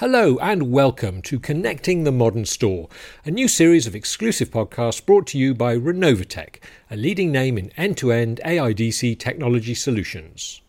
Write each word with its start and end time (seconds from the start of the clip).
Hello 0.00 0.36
and 0.42 0.70
welcome 0.70 1.22
to 1.22 1.40
Connecting 1.40 2.04
the 2.04 2.12
Modern 2.12 2.44
Store, 2.44 2.90
a 3.24 3.30
new 3.30 3.48
series 3.48 3.86
of 3.86 3.94
exclusive 3.94 4.50
podcasts 4.50 5.02
brought 5.02 5.26
to 5.28 5.38
you 5.38 5.54
by 5.54 5.74
Renovotec, 5.74 6.56
a 6.90 6.96
leading 6.96 7.32
name 7.32 7.56
in 7.56 7.70
end 7.78 7.96
to 7.96 8.12
end 8.12 8.38
AIDC 8.44 9.18
technology 9.18 9.72
solutions. 9.72 10.60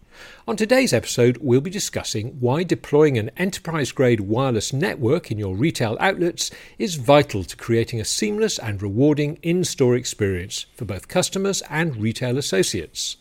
On 0.48 0.56
today's 0.56 0.94
episode, 0.94 1.40
we'll 1.42 1.60
be 1.60 1.70
discussing 1.70 2.40
why 2.40 2.64
deploying 2.64 3.18
an 3.18 3.30
enterprise 3.36 3.92
grade 3.92 4.22
wireless 4.22 4.72
network 4.72 5.30
in 5.30 5.38
your 5.38 5.58
retail 5.58 5.98
outlets 6.00 6.50
is 6.78 6.96
vital 6.96 7.44
to 7.44 7.58
creating 7.58 8.00
a 8.00 8.06
seamless 8.06 8.58
and 8.58 8.82
rewarding 8.82 9.40
in 9.42 9.66
store 9.66 9.98
experience 9.98 10.68
for 10.74 10.86
both 10.86 11.10
customers 11.10 11.62
and 11.70 11.98
retail 11.98 12.38
associates. 12.38 13.18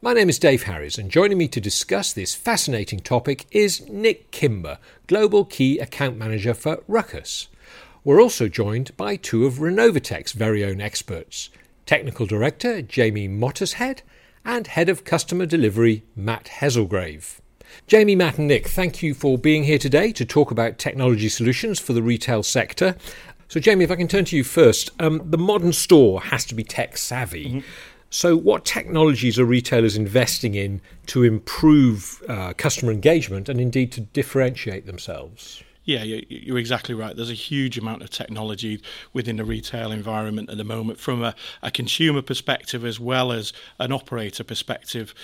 My 0.00 0.12
name 0.12 0.28
is 0.28 0.38
Dave 0.38 0.62
Harris, 0.62 0.96
and 0.96 1.10
joining 1.10 1.38
me 1.38 1.48
to 1.48 1.60
discuss 1.60 2.12
this 2.12 2.32
fascinating 2.32 3.00
topic 3.00 3.46
is 3.50 3.88
Nick 3.88 4.30
Kimber, 4.30 4.78
Global 5.08 5.44
Key 5.44 5.80
Account 5.80 6.16
Manager 6.16 6.54
for 6.54 6.84
Ruckus. 6.86 7.48
We're 8.04 8.22
also 8.22 8.46
joined 8.46 8.96
by 8.96 9.16
two 9.16 9.44
of 9.44 9.54
Renovotec's 9.54 10.30
very 10.30 10.64
own 10.64 10.80
experts 10.80 11.50
Technical 11.84 12.26
Director 12.26 12.80
Jamie 12.80 13.28
Mottershead 13.28 14.02
and 14.44 14.68
Head 14.68 14.88
of 14.88 15.02
Customer 15.02 15.46
Delivery 15.46 16.04
Matt 16.14 16.44
Hezelgrave. 16.44 17.40
Jamie, 17.88 18.14
Matt, 18.14 18.38
and 18.38 18.46
Nick, 18.46 18.68
thank 18.68 19.02
you 19.02 19.14
for 19.14 19.36
being 19.36 19.64
here 19.64 19.78
today 19.78 20.12
to 20.12 20.24
talk 20.24 20.52
about 20.52 20.78
technology 20.78 21.28
solutions 21.28 21.80
for 21.80 21.92
the 21.92 22.04
retail 22.04 22.44
sector. 22.44 22.94
So, 23.48 23.58
Jamie, 23.58 23.82
if 23.84 23.90
I 23.90 23.96
can 23.96 24.06
turn 24.06 24.26
to 24.26 24.36
you 24.36 24.44
first, 24.44 24.90
um, 25.00 25.22
the 25.24 25.38
modern 25.38 25.72
store 25.72 26.20
has 26.20 26.44
to 26.44 26.54
be 26.54 26.62
tech 26.62 26.96
savvy. 26.96 27.46
Mm-hmm. 27.46 27.60
So, 28.10 28.36
what 28.36 28.64
technologies 28.64 29.38
are 29.38 29.44
retailers 29.44 29.96
investing 29.96 30.54
in 30.54 30.80
to 31.06 31.24
improve 31.24 32.22
uh, 32.28 32.54
customer 32.54 32.90
engagement 32.90 33.48
and 33.48 33.60
indeed 33.60 33.92
to 33.92 34.00
differentiate 34.00 34.86
themselves? 34.86 35.62
Yeah, 35.84 36.02
you're 36.04 36.58
exactly 36.58 36.94
right. 36.94 37.16
There's 37.16 37.30
a 37.30 37.34
huge 37.34 37.78
amount 37.78 38.02
of 38.02 38.10
technology 38.10 38.80
within 39.14 39.36
the 39.36 39.44
retail 39.44 39.90
environment 39.90 40.50
at 40.50 40.58
the 40.58 40.64
moment 40.64 40.98
from 40.98 41.22
a, 41.22 41.34
a 41.62 41.70
consumer 41.70 42.20
perspective 42.20 42.84
as 42.84 43.00
well 43.00 43.32
as 43.32 43.54
an 43.78 43.90
operator 43.90 44.44
perspective 44.44 45.14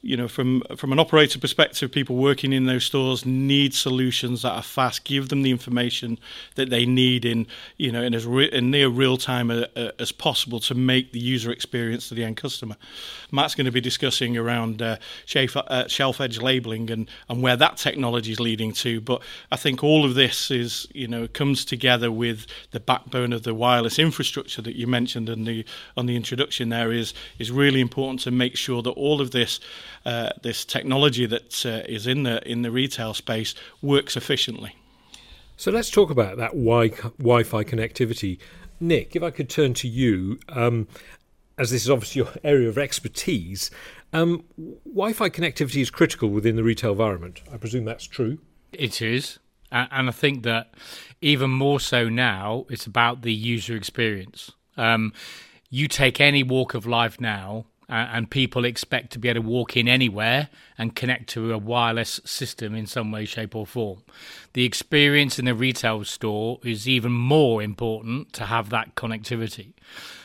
you 0.00 0.16
know, 0.16 0.28
from 0.28 0.62
from 0.76 0.92
an 0.92 1.00
operator 1.00 1.38
perspective, 1.40 1.90
people 1.90 2.16
working 2.16 2.52
in 2.52 2.66
those 2.66 2.84
stores 2.84 3.26
need 3.26 3.74
solutions 3.74 4.42
that 4.42 4.52
are 4.52 4.62
fast. 4.62 5.04
Give 5.04 5.28
them 5.28 5.42
the 5.42 5.50
information 5.50 6.18
that 6.54 6.70
they 6.70 6.86
need 6.86 7.24
in, 7.24 7.48
you 7.76 7.90
know, 7.90 8.02
in 8.02 8.14
as 8.14 8.24
re- 8.24 8.50
in 8.52 8.70
near 8.70 8.88
real 8.88 9.16
time 9.16 9.50
a, 9.50 9.66
a, 9.74 9.92
as 10.00 10.12
possible 10.12 10.60
to 10.60 10.74
make 10.74 11.12
the 11.12 11.18
user 11.18 11.50
experience 11.50 12.08
to 12.08 12.14
the 12.14 12.22
end 12.22 12.36
customer. 12.36 12.76
Matt's 13.32 13.56
going 13.56 13.64
to 13.64 13.72
be 13.72 13.80
discussing 13.80 14.36
around 14.36 14.80
uh, 14.80 14.96
shelf, 15.26 15.56
uh, 15.56 15.88
shelf 15.88 16.20
edge 16.20 16.40
labeling 16.40 16.90
and 16.90 17.10
and 17.28 17.42
where 17.42 17.56
that 17.56 17.76
technology 17.76 18.30
is 18.30 18.38
leading 18.38 18.72
to. 18.74 19.00
But 19.00 19.20
I 19.50 19.56
think 19.56 19.82
all 19.82 20.04
of 20.04 20.14
this 20.14 20.50
is, 20.52 20.86
you 20.94 21.08
know, 21.08 21.26
comes 21.26 21.64
together 21.64 22.12
with 22.12 22.46
the 22.70 22.80
backbone 22.80 23.32
of 23.32 23.42
the 23.42 23.52
wireless 23.52 23.98
infrastructure 23.98 24.62
that 24.62 24.76
you 24.76 24.86
mentioned 24.86 25.28
in 25.28 25.44
the 25.44 25.64
on 25.96 26.06
the 26.06 26.14
introduction. 26.14 26.68
There 26.68 26.92
is 26.92 27.14
is 27.40 27.50
really 27.50 27.80
important 27.80 28.20
to 28.20 28.30
make 28.30 28.56
sure 28.56 28.80
that 28.82 28.90
all 28.90 29.20
of 29.20 29.32
this 29.32 29.58
uh, 30.04 30.30
this 30.42 30.64
technology 30.64 31.26
that 31.26 31.64
uh, 31.66 31.82
is 31.88 32.06
in 32.06 32.22
the 32.22 32.46
in 32.50 32.62
the 32.62 32.70
retail 32.70 33.14
space 33.14 33.54
works 33.82 34.16
efficiently. 34.16 34.76
So 35.56 35.70
let's 35.72 35.90
talk 35.90 36.10
about 36.10 36.36
that 36.36 36.52
wi- 36.52 36.94
Wi-Fi 37.18 37.64
connectivity. 37.64 38.38
Nick, 38.80 39.16
if 39.16 39.22
I 39.24 39.30
could 39.30 39.50
turn 39.50 39.74
to 39.74 39.88
you, 39.88 40.38
um, 40.48 40.86
as 41.58 41.70
this 41.70 41.82
is 41.82 41.90
obviously 41.90 42.20
your 42.20 42.32
area 42.44 42.68
of 42.68 42.78
expertise, 42.78 43.70
um, 44.12 44.44
Wi-Fi 44.86 45.28
connectivity 45.30 45.82
is 45.82 45.90
critical 45.90 46.28
within 46.30 46.56
the 46.56 46.62
retail 46.62 46.92
environment. 46.92 47.42
I 47.52 47.56
presume 47.56 47.84
that's 47.84 48.06
true. 48.06 48.38
It 48.72 49.02
is, 49.02 49.38
and 49.72 50.08
I 50.08 50.12
think 50.12 50.44
that 50.44 50.74
even 51.20 51.50
more 51.50 51.80
so 51.80 52.08
now, 52.08 52.64
it's 52.70 52.86
about 52.86 53.22
the 53.22 53.32
user 53.32 53.76
experience. 53.76 54.52
Um, 54.76 55.12
you 55.70 55.88
take 55.88 56.20
any 56.20 56.42
walk 56.42 56.74
of 56.74 56.86
life 56.86 57.20
now, 57.20 57.66
and 57.88 58.30
people 58.30 58.64
expect 58.64 59.12
to 59.12 59.18
be 59.18 59.28
able 59.28 59.42
to 59.42 59.48
walk 59.48 59.76
in 59.76 59.88
anywhere 59.88 60.48
and 60.76 60.94
connect 60.94 61.28
to 61.30 61.52
a 61.52 61.58
wireless 61.58 62.20
system 62.24 62.74
in 62.74 62.86
some 62.86 63.10
way, 63.10 63.24
shape, 63.24 63.54
or 63.54 63.66
form. 63.66 64.02
The 64.52 64.64
experience 64.64 65.38
in 65.38 65.46
the 65.46 65.54
retail 65.54 66.04
store 66.04 66.60
is 66.62 66.88
even 66.88 67.12
more 67.12 67.62
important 67.62 68.32
to 68.34 68.44
have 68.44 68.70
that 68.70 68.94
connectivity. 68.94 69.72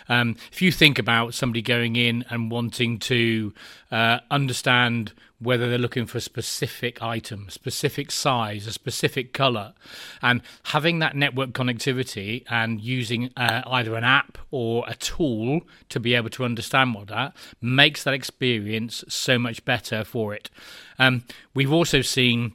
Um, 0.09 0.35
if 0.51 0.61
you 0.61 0.71
think 0.71 0.99
about 0.99 1.33
somebody 1.33 1.61
going 1.61 1.95
in 1.95 2.25
and 2.29 2.51
wanting 2.51 2.99
to 2.99 3.53
uh, 3.91 4.19
understand 4.29 5.13
whether 5.43 5.69
they're 5.69 5.77
looking 5.77 6.05
for 6.05 6.17
a 6.17 6.21
specific 6.21 7.01
item, 7.01 7.49
specific 7.49 8.11
size, 8.11 8.65
a 8.67 8.71
specific 8.71 9.33
color, 9.33 9.73
and 10.21 10.41
having 10.65 10.99
that 10.99 11.15
network 11.15 11.51
connectivity 11.51 12.43
and 12.49 12.81
using 12.81 13.29
uh, 13.37 13.61
either 13.67 13.95
an 13.95 14.03
app 14.03 14.37
or 14.51 14.85
a 14.87 14.95
tool 14.95 15.61
to 15.89 15.99
be 15.99 16.15
able 16.15 16.29
to 16.29 16.45
understand 16.45 16.93
what 16.93 17.07
that 17.07 17.35
makes 17.61 18.03
that 18.03 18.13
experience 18.13 19.03
so 19.07 19.37
much 19.37 19.63
better 19.65 20.03
for 20.03 20.33
it. 20.33 20.49
Um, 20.97 21.23
we've 21.53 21.71
also 21.71 22.01
seen 22.01 22.53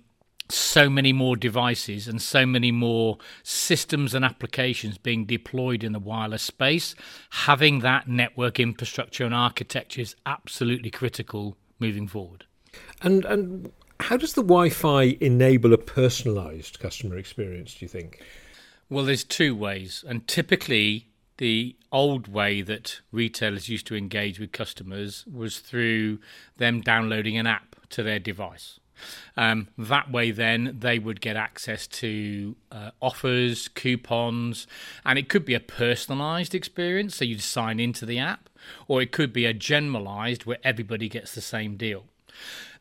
so 0.50 0.88
many 0.88 1.12
more 1.12 1.36
devices 1.36 2.08
and 2.08 2.22
so 2.22 2.46
many 2.46 2.72
more 2.72 3.18
systems 3.42 4.14
and 4.14 4.24
applications 4.24 4.96
being 4.96 5.26
deployed 5.26 5.84
in 5.84 5.92
the 5.92 5.98
wireless 5.98 6.42
space, 6.42 6.94
having 7.30 7.80
that 7.80 8.08
network 8.08 8.58
infrastructure 8.58 9.24
and 9.24 9.34
architecture 9.34 10.00
is 10.00 10.16
absolutely 10.24 10.90
critical 10.90 11.56
moving 11.78 12.08
forward. 12.08 12.44
And 13.02 13.24
and 13.24 13.72
how 14.00 14.16
does 14.16 14.34
the 14.34 14.42
Wi-Fi 14.42 15.16
enable 15.20 15.72
a 15.72 15.78
personalised 15.78 16.78
customer 16.78 17.16
experience? 17.18 17.74
Do 17.74 17.84
you 17.84 17.88
think? 17.88 18.22
Well, 18.90 19.04
there's 19.04 19.24
two 19.24 19.54
ways, 19.54 20.04
and 20.06 20.26
typically 20.26 21.08
the 21.36 21.76
old 21.92 22.28
way 22.28 22.62
that 22.62 23.00
retailers 23.12 23.68
used 23.68 23.86
to 23.86 23.96
engage 23.96 24.40
with 24.40 24.52
customers 24.52 25.24
was 25.26 25.60
through 25.60 26.18
them 26.56 26.80
downloading 26.80 27.36
an 27.36 27.46
app 27.46 27.76
to 27.90 28.02
their 28.02 28.18
device. 28.18 28.80
Um, 29.36 29.68
that 29.78 30.10
way, 30.10 30.32
then 30.32 30.76
they 30.80 30.98
would 30.98 31.20
get 31.20 31.36
access 31.36 31.86
to 31.86 32.56
uh, 32.72 32.90
offers, 33.00 33.68
coupons, 33.68 34.66
and 35.04 35.18
it 35.18 35.28
could 35.28 35.44
be 35.44 35.54
a 35.54 35.60
personalized 35.60 36.54
experience. 36.54 37.16
So 37.16 37.24
you'd 37.24 37.40
sign 37.40 37.78
into 37.78 38.04
the 38.04 38.18
app, 38.18 38.48
or 38.88 39.00
it 39.00 39.12
could 39.12 39.32
be 39.32 39.46
a 39.46 39.54
generalized 39.54 40.46
where 40.46 40.58
everybody 40.64 41.08
gets 41.08 41.34
the 41.34 41.40
same 41.40 41.76
deal. 41.76 42.04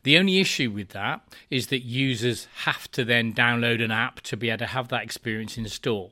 The 0.02 0.16
only 0.16 0.40
issue 0.40 0.70
with 0.70 0.90
that 0.90 1.20
is 1.50 1.68
that 1.68 1.80
users 1.80 2.48
have 2.64 2.90
to 2.92 3.04
then 3.04 3.32
download 3.32 3.82
an 3.82 3.90
app 3.90 4.20
to 4.22 4.36
be 4.36 4.50
able 4.50 4.58
to 4.58 4.66
have 4.66 4.88
that 4.88 5.02
experience 5.02 5.58
in 5.58 5.68
store. 5.68 6.10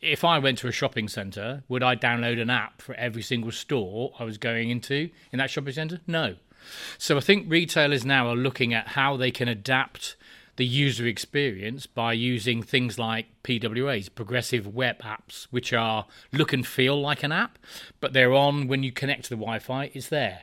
If 0.00 0.24
I 0.24 0.38
went 0.38 0.58
to 0.58 0.68
a 0.68 0.72
shopping 0.72 1.08
centre, 1.08 1.64
would 1.68 1.82
I 1.82 1.96
download 1.96 2.40
an 2.40 2.50
app 2.50 2.80
for 2.80 2.94
every 2.94 3.22
single 3.22 3.50
store 3.50 4.12
I 4.18 4.24
was 4.24 4.38
going 4.38 4.70
into 4.70 5.10
in 5.32 5.38
that 5.38 5.50
shopping 5.50 5.72
centre? 5.72 6.00
No. 6.06 6.36
So 6.98 7.16
I 7.16 7.20
think 7.20 7.50
retailers 7.50 8.04
now 8.04 8.28
are 8.28 8.36
looking 8.36 8.74
at 8.74 8.88
how 8.88 9.16
they 9.16 9.30
can 9.30 9.48
adapt 9.48 10.16
the 10.56 10.66
user 10.66 11.06
experience 11.06 11.86
by 11.86 12.12
using 12.12 12.62
things 12.62 12.98
like 12.98 13.26
PWAs, 13.44 14.12
progressive 14.12 14.66
web 14.66 14.98
apps, 15.02 15.44
which 15.50 15.72
are 15.72 16.06
look 16.32 16.52
and 16.52 16.66
feel 16.66 17.00
like 17.00 17.22
an 17.22 17.30
app, 17.30 17.58
but 18.00 18.12
they're 18.12 18.34
on 18.34 18.66
when 18.66 18.82
you 18.82 18.90
connect 18.90 19.24
to 19.24 19.30
the 19.30 19.36
Wi 19.36 19.60
Fi, 19.60 19.90
it's 19.94 20.08
there 20.08 20.42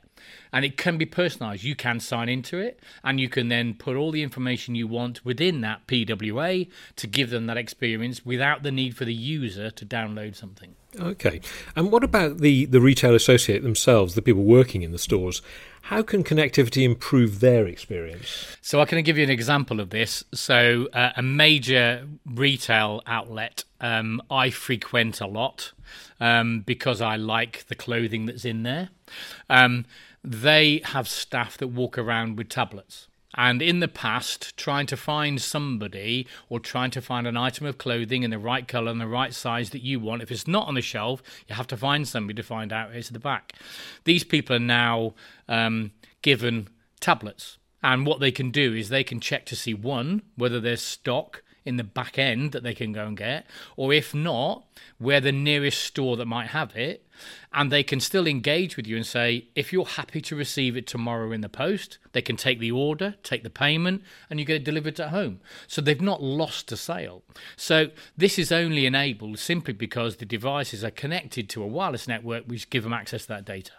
and 0.51 0.63
it 0.63 0.77
can 0.77 0.97
be 0.97 1.05
personalized. 1.05 1.63
You 1.63 1.75
can 1.75 1.99
sign 1.99 2.29
into 2.29 2.57
it 2.57 2.79
and 3.03 3.19
you 3.19 3.29
can 3.29 3.49
then 3.49 3.73
put 3.73 3.95
all 3.95 4.11
the 4.11 4.23
information 4.23 4.75
you 4.75 4.87
want 4.87 5.23
within 5.25 5.61
that 5.61 5.85
PWA 5.87 6.69
to 6.95 7.07
give 7.07 7.29
them 7.29 7.45
that 7.47 7.57
experience 7.57 8.25
without 8.25 8.63
the 8.63 8.71
need 8.71 8.95
for 8.95 9.05
the 9.05 9.13
user 9.13 9.69
to 9.69 9.85
download 9.85 10.35
something. 10.35 10.75
Okay. 10.97 11.41
And 11.75 11.91
what 11.91 12.03
about 12.03 12.37
the, 12.37 12.65
the 12.65 12.79
retail 12.79 13.15
associate 13.15 13.63
themselves, 13.63 14.15
the 14.15 14.21
people 14.21 14.43
working 14.43 14.81
in 14.81 14.91
the 14.91 14.97
stores? 14.97 15.41
How 15.83 16.01
can 16.01 16.23
connectivity 16.23 16.83
improve 16.83 17.41
their 17.41 17.67
experience? 17.67 18.57
So, 18.61 18.79
I 18.81 18.85
can 18.85 19.03
give 19.03 19.17
you 19.17 19.23
an 19.23 19.29
example 19.29 19.79
of 19.79 19.91
this. 19.91 20.23
So, 20.33 20.87
uh, 20.93 21.11
a 21.15 21.21
major 21.21 22.07
retail 22.25 23.03
outlet 23.05 23.65
um, 23.81 24.21
I 24.31 24.49
frequent 24.49 25.21
a 25.21 25.27
lot 25.27 25.73
um, 26.19 26.61
because 26.61 27.01
I 27.01 27.17
like 27.17 27.67
the 27.67 27.75
clothing 27.75 28.25
that's 28.25 28.45
in 28.45 28.63
there. 28.63 28.89
Um, 29.49 29.85
they 30.25 30.81
have 30.85 31.07
staff 31.07 31.57
that 31.57 31.67
walk 31.67 31.97
around 31.97 32.37
with 32.37 32.49
tablets. 32.49 33.07
And 33.37 33.61
in 33.61 33.81
the 33.81 33.89
past, 33.89 34.55
trying 34.55 34.87
to 34.87 34.97
find 34.97 35.41
somebody 35.41 36.25
or 36.47 36.59
trying 36.59 36.91
to 36.91 37.01
find 37.01 37.27
an 37.27 37.35
item 37.35 37.65
of 37.65 37.77
clothing 37.77 38.23
in 38.23 38.31
the 38.31 38.39
right 38.39 38.65
colour 38.65 38.89
and 38.89 39.01
the 39.01 39.07
right 39.07 39.33
size 39.33 39.71
that 39.71 39.81
you 39.81 39.99
want, 39.99 40.21
if 40.21 40.31
it's 40.31 40.47
not 40.47 40.67
on 40.67 40.75
the 40.75 40.81
shelf, 40.81 41.21
you 41.47 41.55
have 41.55 41.67
to 41.67 41.77
find 41.77 42.07
somebody 42.07 42.35
to 42.37 42.47
find 42.47 42.71
out 42.71 42.95
it's 42.95 43.09
at 43.09 43.13
the 43.13 43.19
back. 43.19 43.53
These 44.05 44.23
people 44.23 44.55
are 44.55 44.59
now 44.59 45.15
um, 45.49 45.91
given 46.21 46.69
tablets. 47.01 47.57
And 47.83 48.05
what 48.05 48.19
they 48.19 48.31
can 48.31 48.51
do 48.51 48.73
is 48.73 48.87
they 48.89 49.03
can 49.03 49.19
check 49.19 49.45
to 49.47 49.55
see 49.55 49.73
one, 49.73 50.21
whether 50.37 50.59
there's 50.61 50.81
stock 50.81 51.43
in 51.65 51.77
the 51.77 51.83
back 51.83 52.17
end 52.19 52.51
that 52.51 52.63
they 52.63 52.73
can 52.73 52.93
go 52.93 53.05
and 53.05 53.17
get, 53.17 53.45
or 53.75 53.91
if 53.91 54.13
not, 54.13 54.63
where 54.99 55.19
the 55.19 55.31
nearest 55.31 55.81
store 55.81 56.15
that 56.15 56.25
might 56.25 56.47
have 56.47 56.75
it, 56.75 57.05
and 57.53 57.71
they 57.71 57.83
can 57.83 57.99
still 57.99 58.27
engage 58.27 58.77
with 58.77 58.85
you 58.85 58.95
and 58.95 59.05
say, 59.05 59.47
if 59.55 59.73
you're 59.73 59.85
happy 59.85 60.21
to 60.21 60.35
receive 60.35 60.77
it 60.77 60.85
tomorrow 60.85 61.31
in 61.31 61.41
the 61.41 61.49
post, 61.49 61.97
they 62.11 62.21
can 62.21 62.35
take 62.35 62.59
the 62.59 62.71
order, 62.71 63.15
take 63.23 63.43
the 63.43 63.49
payment, 63.49 64.03
and 64.29 64.39
you 64.39 64.45
get 64.45 64.57
it 64.57 64.63
delivered 64.63 64.99
at 64.99 65.09
home. 65.09 65.39
So 65.67 65.81
they've 65.81 65.99
not 65.99 66.21
lost 66.21 66.71
a 66.71 66.77
sale. 66.77 67.23
So 67.55 67.89
this 68.15 68.37
is 68.37 68.51
only 68.51 68.85
enabled 68.85 69.39
simply 69.39 69.73
because 69.73 70.17
the 70.17 70.25
devices 70.25 70.83
are 70.83 70.91
connected 70.91 71.49
to 71.49 71.63
a 71.63 71.67
wireless 71.67 72.07
network 72.07 72.43
which 72.45 72.69
give 72.69 72.83
them 72.83 72.93
access 72.93 73.23
to 73.23 73.27
that 73.29 73.45
data. 73.45 73.71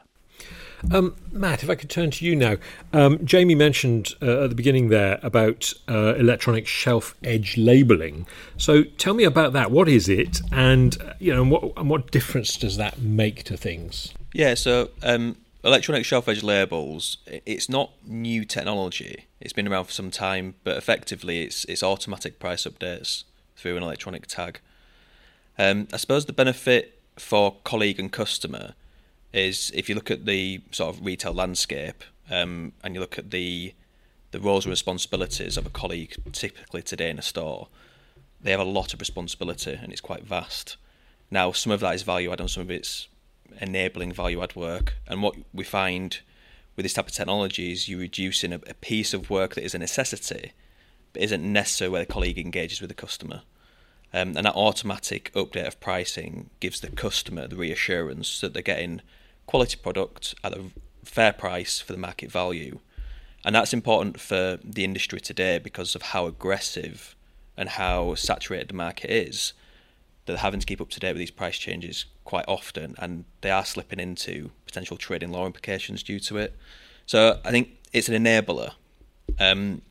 Um, 0.92 1.16
Matt, 1.32 1.62
if 1.62 1.70
I 1.70 1.74
could 1.74 1.90
turn 1.90 2.10
to 2.12 2.24
you 2.24 2.36
now. 2.36 2.56
Um, 2.92 3.24
Jamie 3.24 3.54
mentioned 3.54 4.14
uh, 4.22 4.44
at 4.44 4.50
the 4.50 4.54
beginning 4.54 4.88
there 4.88 5.18
about 5.22 5.72
uh, 5.88 6.14
electronic 6.14 6.66
shelf 6.66 7.14
edge 7.24 7.56
labeling. 7.56 8.26
So 8.56 8.82
tell 8.82 9.14
me 9.14 9.24
about 9.24 9.52
that. 9.54 9.70
What 9.70 9.88
is 9.88 10.08
it, 10.08 10.40
and 10.52 11.00
uh, 11.00 11.14
you 11.18 11.34
know, 11.34 11.42
and 11.42 11.50
what, 11.50 11.72
and 11.76 11.90
what 11.90 12.10
difference 12.10 12.56
does 12.56 12.76
that 12.76 13.00
make 13.00 13.42
to 13.44 13.56
things? 13.56 14.12
Yeah, 14.32 14.54
so 14.54 14.90
um, 15.02 15.36
electronic 15.64 16.04
shelf 16.04 16.28
edge 16.28 16.42
labels, 16.42 17.18
it's 17.26 17.68
not 17.68 17.90
new 18.06 18.44
technology. 18.44 19.26
It's 19.40 19.52
been 19.52 19.66
around 19.66 19.84
for 19.84 19.92
some 19.92 20.10
time, 20.10 20.54
but 20.62 20.76
effectively, 20.76 21.42
it's 21.42 21.64
it's 21.64 21.82
automatic 21.82 22.38
price 22.38 22.64
updates 22.64 23.24
through 23.56 23.76
an 23.76 23.82
electronic 23.82 24.26
tag. 24.26 24.60
Um, 25.58 25.88
I 25.92 25.96
suppose 25.96 26.26
the 26.26 26.34
benefit 26.34 27.00
for 27.16 27.56
colleague 27.64 27.98
and 27.98 28.12
customer 28.12 28.74
is 29.32 29.70
if 29.74 29.88
you 29.88 29.94
look 29.94 30.10
at 30.10 30.26
the 30.26 30.60
sort 30.70 30.94
of 30.94 31.04
retail 31.04 31.34
landscape 31.34 32.04
um, 32.30 32.72
and 32.82 32.94
you 32.94 33.00
look 33.00 33.18
at 33.18 33.30
the 33.30 33.74
the 34.32 34.40
roles 34.40 34.64
and 34.64 34.70
responsibilities 34.70 35.56
of 35.56 35.64
a 35.66 35.70
colleague 35.70 36.14
typically 36.32 36.82
today 36.82 37.08
in 37.08 37.18
a 37.18 37.22
store, 37.22 37.68
they 38.40 38.50
have 38.50 38.60
a 38.60 38.64
lot 38.64 38.92
of 38.92 39.00
responsibility 39.00 39.78
and 39.80 39.92
it's 39.92 40.00
quite 40.00 40.24
vast. 40.24 40.76
Now, 41.30 41.52
some 41.52 41.72
of 41.72 41.80
that 41.80 41.94
is 41.94 42.02
value 42.02 42.32
add 42.32 42.40
and 42.40 42.50
some 42.50 42.62
of 42.62 42.70
it's 42.70 43.08
enabling 43.60 44.12
value 44.12 44.42
add 44.42 44.54
work. 44.56 44.94
And 45.06 45.22
what 45.22 45.36
we 45.54 45.64
find 45.64 46.18
with 46.74 46.84
this 46.84 46.92
type 46.92 47.06
of 47.06 47.12
technology 47.12 47.72
is 47.72 47.88
you're 47.88 48.00
reducing 48.00 48.52
a, 48.52 48.56
a 48.66 48.74
piece 48.74 49.14
of 49.14 49.30
work 49.30 49.54
that 49.54 49.64
is 49.64 49.74
a 49.74 49.78
necessity, 49.78 50.52
but 51.12 51.22
isn't 51.22 51.42
necessary 51.42 51.88
where 51.88 52.04
the 52.04 52.12
colleague 52.12 52.38
engages 52.38 52.80
with 52.80 52.90
the 52.90 52.94
customer. 52.94 53.42
Um, 54.12 54.36
and 54.36 54.46
that 54.46 54.54
automatic 54.54 55.32
update 55.34 55.66
of 55.66 55.80
pricing 55.80 56.50
gives 56.60 56.80
the 56.80 56.90
customer 56.90 57.46
the 57.46 57.56
reassurance 57.56 58.40
that 58.40 58.54
they're 58.54 58.62
getting 58.62 59.02
quality 59.46 59.76
product 59.76 60.34
at 60.42 60.56
a 60.56 60.64
fair 61.04 61.32
price 61.32 61.80
for 61.80 61.92
the 61.92 61.98
market 61.98 62.30
value. 62.30 62.78
And 63.44 63.54
that's 63.54 63.72
important 63.72 64.18
for 64.20 64.58
the 64.64 64.84
industry 64.84 65.20
today 65.20 65.58
because 65.58 65.94
of 65.94 66.02
how 66.02 66.26
aggressive 66.26 67.14
and 67.56 67.68
how 67.68 68.14
saturated 68.14 68.68
the 68.68 68.74
market 68.74 69.10
is. 69.10 69.52
They're 70.24 70.36
having 70.36 70.60
to 70.60 70.66
keep 70.66 70.80
up 70.80 70.90
to 70.90 71.00
date 71.00 71.12
with 71.12 71.20
these 71.20 71.30
price 71.30 71.56
changes 71.56 72.06
quite 72.24 72.44
often, 72.48 72.96
and 72.98 73.24
they 73.40 73.50
are 73.50 73.64
slipping 73.64 74.00
into 74.00 74.50
potential 74.66 74.96
trading 74.96 75.30
law 75.30 75.46
implications 75.46 76.02
due 76.02 76.18
to 76.20 76.38
it. 76.38 76.56
So 77.06 77.40
I 77.44 77.50
think 77.52 77.78
it's 77.92 78.08
an 78.08 78.24
enabler. 78.24 78.72
Um, 79.38 79.82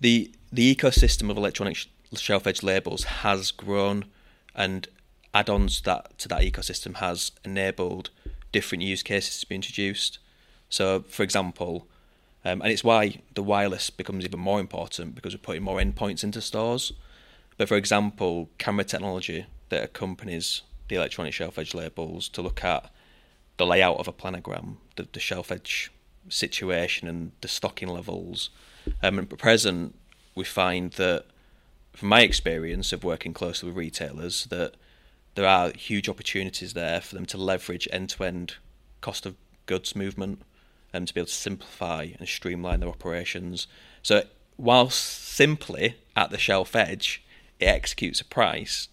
the 0.00 0.32
the 0.52 0.74
ecosystem 0.74 1.30
of 1.30 1.36
electronic 1.36 1.86
shelf 2.18 2.46
edge 2.46 2.62
labels 2.62 3.04
has 3.04 3.50
grown, 3.50 4.06
and 4.54 4.88
add-ons 5.32 5.82
that 5.82 6.18
to 6.18 6.28
that 6.28 6.42
ecosystem 6.42 6.96
has 6.96 7.32
enabled 7.44 8.10
different 8.52 8.82
use 8.82 9.02
cases 9.02 9.40
to 9.40 9.48
be 9.48 9.54
introduced. 9.54 10.18
So, 10.68 11.04
for 11.08 11.22
example, 11.22 11.86
um, 12.44 12.62
and 12.62 12.72
it's 12.72 12.84
why 12.84 13.20
the 13.34 13.42
wireless 13.42 13.90
becomes 13.90 14.24
even 14.24 14.40
more 14.40 14.60
important 14.60 15.14
because 15.14 15.34
we're 15.34 15.42
putting 15.42 15.62
more 15.62 15.78
endpoints 15.78 16.24
into 16.24 16.40
stores. 16.40 16.92
But 17.58 17.68
for 17.68 17.76
example, 17.76 18.48
camera 18.58 18.84
technology 18.84 19.46
that 19.68 19.84
accompanies 19.84 20.62
the 20.88 20.96
electronic 20.96 21.34
shelf 21.34 21.58
edge 21.58 21.74
labels 21.74 22.28
to 22.30 22.42
look 22.42 22.64
at 22.64 22.90
the 23.58 23.66
layout 23.66 23.98
of 23.98 24.08
a 24.08 24.12
planogram, 24.12 24.76
the, 24.96 25.06
the 25.12 25.20
shelf 25.20 25.52
edge 25.52 25.92
situation, 26.28 27.06
and 27.06 27.32
the 27.42 27.48
stocking 27.48 27.88
levels. 27.88 28.48
Um, 29.02 29.18
at 29.18 29.28
present, 29.36 29.94
we 30.34 30.44
find 30.44 30.92
that, 30.92 31.26
from 32.00 32.08
my 32.08 32.22
experience 32.22 32.94
of 32.94 33.04
working 33.04 33.34
closely 33.34 33.68
with 33.68 33.76
retailers, 33.76 34.46
that 34.46 34.72
there 35.34 35.46
are 35.46 35.70
huge 35.76 36.08
opportunities 36.08 36.72
there 36.72 36.98
for 36.98 37.14
them 37.14 37.26
to 37.26 37.36
leverage 37.36 37.86
end-to-end 37.92 38.54
cost 39.02 39.26
of 39.26 39.36
goods 39.66 39.94
movement 39.94 40.40
and 40.94 41.06
to 41.06 41.12
be 41.12 41.20
able 41.20 41.26
to 41.26 41.32
simplify 41.34 42.08
and 42.18 42.26
streamline 42.26 42.80
their 42.80 42.88
operations. 42.88 43.66
So 44.02 44.22
whilst 44.56 44.98
simply 44.98 45.96
at 46.16 46.30
the 46.30 46.38
shelf 46.38 46.74
edge 46.74 47.22
it 47.58 47.66
executes 47.66 48.22
a 48.22 48.24
price, 48.24 48.88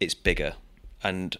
it's 0.00 0.14
bigger 0.14 0.54
and 1.04 1.36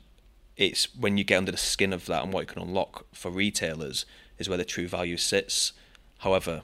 it's 0.59 0.95
when 0.95 1.17
you 1.17 1.25
get 1.25 1.39
under 1.39 1.53
the 1.53 1.57
skin 1.57 1.95
of 1.95 2.05
that 2.05 2.23
and 2.23 2.35
what 2.35 2.43
it 2.43 2.49
can 2.49 2.61
unlock 2.61 3.07
for 3.15 3.31
retailers 3.31 4.05
is 4.39 4.47
where 4.47 4.59
the 4.59 4.65
true 4.67 4.89
value 4.89 5.17
sits. 5.17 5.73
However, 6.19 6.61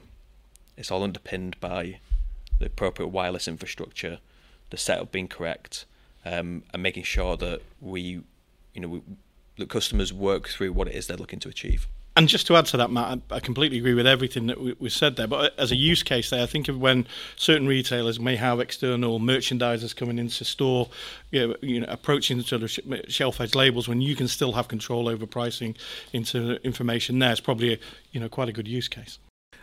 it's 0.77 0.91
all 0.91 1.01
underpinned 1.01 1.59
by 1.59 1.99
the 2.59 2.67
appropriate 2.67 3.09
wireless 3.09 3.47
infrastructure, 3.47 4.19
the 4.69 4.77
setup 4.77 5.11
being 5.11 5.27
correct, 5.27 5.85
um, 6.25 6.63
and 6.73 6.83
making 6.83 7.03
sure 7.03 7.35
that 7.37 7.61
we, 7.81 8.21
you 8.73 8.81
know, 8.81 8.87
we, 8.87 9.01
the 9.57 9.65
customers 9.65 10.13
work 10.13 10.47
through 10.47 10.73
what 10.73 10.87
it 10.87 10.95
is 10.95 11.07
they're 11.07 11.17
looking 11.17 11.39
to 11.39 11.49
achieve. 11.49 11.87
And 12.15 12.27
just 12.27 12.47
to 12.47 12.57
add 12.57 12.65
to 12.65 12.77
that, 12.77 12.91
Matt, 12.91 13.19
I 13.31 13.39
completely 13.39 13.77
agree 13.77 13.93
with 13.93 14.05
everything 14.05 14.47
that 14.47 14.59
we, 14.81 14.89
said 14.89 15.15
there. 15.15 15.27
But 15.27 15.57
as 15.57 15.71
a 15.71 15.75
use 15.75 16.03
case 16.03 16.31
there, 16.31 16.43
I 16.43 16.47
think 16.47 16.67
of 16.67 16.77
when 16.77 17.07
certain 17.37 17.65
retailers 17.65 18.19
may 18.19 18.35
have 18.35 18.59
external 18.59 19.21
merchandisers 19.21 19.95
coming 19.95 20.19
into 20.19 20.43
store, 20.43 20.89
you 21.31 21.55
know, 21.61 21.85
approaching 21.87 22.41
sort 22.41 22.63
of 22.63 22.77
shelf 23.07 23.39
edge 23.39 23.55
labels, 23.55 23.87
when 23.87 24.01
you 24.01 24.17
can 24.17 24.27
still 24.27 24.51
have 24.53 24.67
control 24.67 25.07
over 25.07 25.25
pricing 25.25 25.77
into 26.11 26.55
information 26.65 27.19
there, 27.19 27.31
it's 27.31 27.39
probably 27.39 27.75
a, 27.75 27.77
you 28.11 28.19
know 28.19 28.27
quite 28.27 28.49
a 28.49 28.53
good 28.53 28.67
use 28.67 28.89
case. 28.89 29.17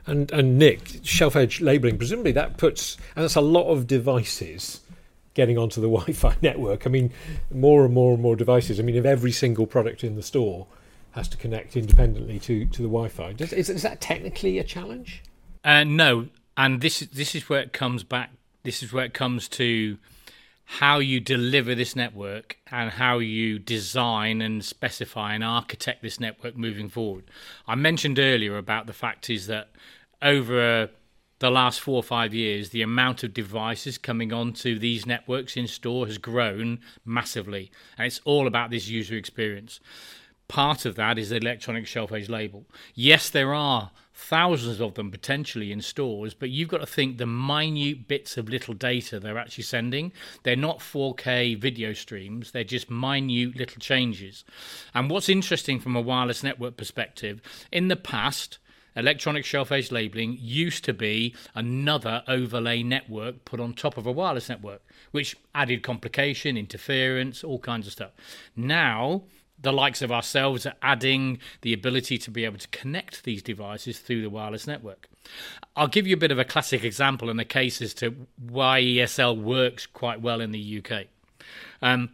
And 0.07 0.31
and 0.33 0.59
Nick, 0.59 1.01
shelf 1.03 1.37
edge 1.37 1.61
labeling, 1.61 1.99
presumably 1.99 2.33
that 2.33 2.57
puts 2.57 2.97
and 3.15 3.25
that's 3.25 3.37
a 3.37 3.41
lot 3.41 3.69
of 3.69 3.87
devices 3.87 4.81
getting 5.35 5.59
onto 5.59 5.81
the 5.81 5.89
Wi-Fi 5.89 6.37
network. 6.43 6.87
I 6.87 6.91
mean, 6.91 7.13
more 7.53 7.85
and 7.85 7.95
more 7.95 8.15
and 8.15 8.23
more 8.23 8.37
devices. 8.37 8.81
I 8.81 8.83
mean, 8.83 8.97
if 8.97 9.05
every 9.05 9.33
single 9.33 9.67
product 9.67 10.03
in 10.03 10.17
the 10.17 10.23
store 10.23 10.67
has 11.13 11.29
to 11.29 11.37
connect 11.37 11.77
independently 11.77 12.39
to, 12.41 12.67
to 12.67 12.83
the 12.83 12.89
Wi-Fi, 12.89 13.35
Does, 13.35 13.53
is, 13.53 13.71
is 13.71 13.83
that 13.83 14.01
technically 14.01 14.59
a 14.59 14.65
challenge? 14.65 15.23
Uh, 15.65 15.85
no, 15.85 16.29
and 16.57 16.81
this 16.81 17.03
is 17.03 17.09
this 17.09 17.35
is 17.35 17.49
where 17.49 17.61
it 17.61 17.73
comes 17.73 18.03
back. 18.03 18.31
This 18.63 18.83
is 18.83 18.93
where 18.93 19.05
it 19.05 19.15
comes 19.15 19.49
to 19.49 19.99
how 20.67 20.99
you 20.99 21.21
deliver 21.21 21.77
this 21.77 21.95
network 21.95 22.59
and 22.73 22.91
how 22.91 23.19
you 23.19 23.59
design 23.59 24.43
and 24.43 24.65
specify 24.65 25.33
and 25.33 25.45
architect 25.45 26.03
this 26.03 26.19
network 26.19 26.57
moving 26.57 26.89
forward. 26.89 27.25
I 27.69 27.77
mentioned 27.77 28.19
earlier 28.19 28.59
about 28.59 28.87
the 28.87 28.93
fact 28.93 29.31
is 29.31 29.47
that 29.47 29.71
over 30.27 30.61
uh, 30.61 30.87
the 31.39 31.51
last 31.51 31.81
four 31.81 31.97
or 31.97 32.03
five 32.03 32.35
years, 32.35 32.71
the 32.71 32.83
amount 32.83 33.23
of 33.23 33.33
devices 33.33 33.97
coming 33.97 34.33
onto 34.33 34.79
these 34.79 35.07
networks 35.07 35.57
in 35.57 35.69
store 35.69 36.07
has 36.07 36.19
grown 36.19 36.81
massively. 37.05 37.71
And 37.97 38.07
it's 38.07 38.21
all 38.25 38.47
about 38.47 38.71
this 38.71 38.89
user 38.89 39.15
experience. 39.15 39.79
Part 40.49 40.85
of 40.85 40.97
that 40.97 41.19
is 41.19 41.31
the 41.31 41.37
electronic 41.37 41.87
shelf 41.87 42.13
edge 42.13 42.29
label. 42.29 42.67
Yes, 42.95 43.31
there 43.31 43.55
are 43.55 43.91
thousands 44.15 44.81
of 44.81 44.95
them 44.95 45.11
potentially 45.11 45.71
in 45.71 45.83
stores, 45.83 46.35
but 46.35 46.51
you've 46.51 46.71
got 46.71 46.79
to 46.79 46.87
think 46.87 47.19
the 47.19 47.27
minute 47.27 48.09
bits 48.09 48.37
of 48.37 48.49
little 48.49 48.75
data 48.75 49.21
they're 49.21 49.39
actually 49.39 49.65
sending. 49.65 50.13
They're 50.43 50.57
not 50.57 50.79
4K 50.79 51.61
video 51.61 51.93
streams, 51.93 52.51
they're 52.51 52.65
just 52.65 52.91
minute 52.91 53.57
little 53.57 53.81
changes. 53.81 54.45
And 54.95 55.11
what's 55.11 55.29
interesting 55.29 55.79
from 55.79 55.95
a 55.95 56.01
wireless 56.01 56.43
network 56.43 56.77
perspective, 56.77 57.43
in 57.71 57.89
the 57.89 57.97
past, 57.97 58.59
electronic 58.97 59.45
shelf 59.45 59.71
edge 59.71 59.93
labeling 59.93 60.37
used 60.41 60.85
to 60.85 60.95
be 60.95 61.35
another 61.55 62.23
overlay 62.27 62.83
network 62.83 63.45
put 63.45 63.61
on 63.61 63.75
top 63.75 63.97
of 63.97 64.07
a 64.07 64.13
wireless 64.13 64.49
network, 64.49 64.83
which 65.11 65.37
added 65.55 65.83
complication, 65.83 66.57
interference, 66.57 67.45
all 67.45 67.59
kinds 67.59 67.87
of 67.87 67.93
stuff. 67.93 68.11
Now, 68.57 69.23
the 69.59 69.73
likes 69.73 70.03
of 70.03 70.13
ourselves 70.13 70.67
are 70.67 70.75
adding 70.83 71.39
the 71.63 71.73
ability 71.73 72.19
to 72.19 72.31
be 72.31 72.45
able 72.45 72.59
to 72.59 72.69
connect 72.69 73.25
these 73.25 73.43
devices 73.43 73.99
through 73.99 74.23
the 74.23 74.31
wireless 74.31 74.67
network. 74.67 75.09
I'll 75.75 75.89
give 75.89 76.07
you 76.07 76.15
a 76.15 76.19
bit 76.19 76.31
of 76.31 76.39
a 76.39 76.45
classic 76.45 76.85
example 76.85 77.31
in 77.31 77.37
the 77.37 77.45
case 77.45 77.81
as 77.83 77.95
to 77.95 78.15
why 78.39 78.81
ESL 78.81 79.41
works 79.41 79.87
quite 79.87 80.21
well 80.21 80.41
in 80.41 80.53
the 80.53 80.83
UK. 80.83 81.07
Um, 81.83 82.11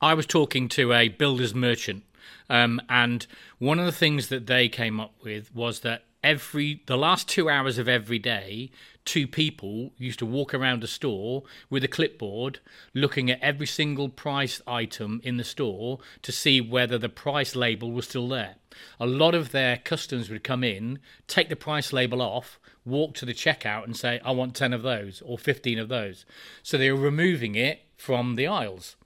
I 0.00 0.14
was 0.14 0.26
talking 0.26 0.68
to 0.70 0.92
a 0.92 1.08
builder's 1.08 1.54
merchant 1.54 2.04
um, 2.48 2.80
and 2.88 3.26
one 3.58 3.78
of 3.78 3.86
the 3.86 3.92
things 3.92 4.28
that 4.28 4.46
they 4.46 4.68
came 4.68 5.00
up 5.00 5.14
with 5.22 5.54
was 5.54 5.80
that 5.80 6.04
every 6.26 6.82
the 6.86 6.98
last 6.98 7.28
two 7.28 7.48
hours 7.48 7.78
of 7.78 7.86
every 7.88 8.18
day, 8.18 8.68
two 9.04 9.28
people 9.28 9.92
used 9.96 10.18
to 10.18 10.26
walk 10.26 10.52
around 10.52 10.82
a 10.82 10.86
store 10.88 11.44
with 11.70 11.84
a 11.84 11.88
clipboard 11.88 12.58
looking 12.92 13.30
at 13.30 13.40
every 13.40 13.66
single 13.66 14.08
price 14.08 14.60
item 14.66 15.20
in 15.22 15.36
the 15.36 15.44
store 15.44 16.00
to 16.22 16.32
see 16.32 16.60
whether 16.60 16.98
the 16.98 17.08
price 17.08 17.54
label 17.54 17.92
was 17.92 18.08
still 18.08 18.26
there. 18.26 18.56
A 18.98 19.06
lot 19.06 19.36
of 19.36 19.52
their 19.52 19.76
customers 19.76 20.28
would 20.28 20.42
come 20.42 20.64
in, 20.64 20.98
take 21.28 21.48
the 21.48 21.54
price 21.54 21.92
label 21.92 22.20
off, 22.20 22.58
walk 22.84 23.14
to 23.14 23.24
the 23.24 23.32
checkout 23.32 23.84
and 23.84 23.96
say, 23.96 24.20
I 24.24 24.32
want 24.32 24.56
10 24.56 24.72
of 24.72 24.82
those 24.82 25.22
or 25.24 25.38
15 25.38 25.78
of 25.78 25.88
those. 25.88 26.26
So 26.64 26.76
they 26.76 26.90
were 26.90 27.00
removing 27.00 27.54
it 27.54 27.82
from 27.96 28.34
the 28.34 28.48
aisles. 28.48 28.96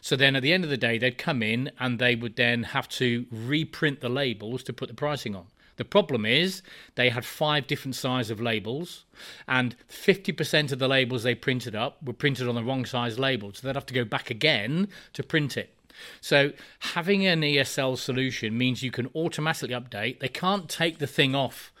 So 0.00 0.16
then 0.16 0.34
at 0.34 0.42
the 0.42 0.54
end 0.54 0.64
of 0.64 0.70
the 0.70 0.78
day, 0.78 0.96
they'd 0.96 1.18
come 1.18 1.42
in 1.42 1.72
and 1.78 1.98
they 1.98 2.16
would 2.16 2.36
then 2.36 2.62
have 2.62 2.88
to 2.88 3.26
reprint 3.30 4.00
the 4.00 4.08
labels 4.08 4.62
to 4.62 4.72
put 4.72 4.88
the 4.88 4.94
pricing 4.94 5.36
on. 5.36 5.46
The 5.80 5.86
problem 5.86 6.26
is 6.26 6.60
they 6.94 7.08
had 7.08 7.24
five 7.24 7.66
different 7.66 7.94
sizes 7.94 8.30
of 8.30 8.38
labels, 8.38 9.06
and 9.48 9.74
50% 9.88 10.72
of 10.72 10.78
the 10.78 10.86
labels 10.86 11.22
they 11.22 11.34
printed 11.34 11.74
up 11.74 12.02
were 12.02 12.12
printed 12.12 12.46
on 12.46 12.54
the 12.54 12.62
wrong 12.62 12.84
size 12.84 13.18
label. 13.18 13.54
So 13.54 13.66
they'd 13.66 13.76
have 13.76 13.86
to 13.86 13.94
go 13.94 14.04
back 14.04 14.28
again 14.28 14.88
to 15.14 15.22
print 15.22 15.56
it. 15.56 15.74
So 16.20 16.52
having 16.80 17.24
an 17.24 17.40
ESL 17.40 17.96
solution 17.96 18.58
means 18.58 18.82
you 18.82 18.90
can 18.90 19.08
automatically 19.14 19.74
update. 19.74 20.20
They 20.20 20.28
can't 20.28 20.68
take 20.68 20.98
the 20.98 21.06
thing 21.06 21.34
off 21.34 21.72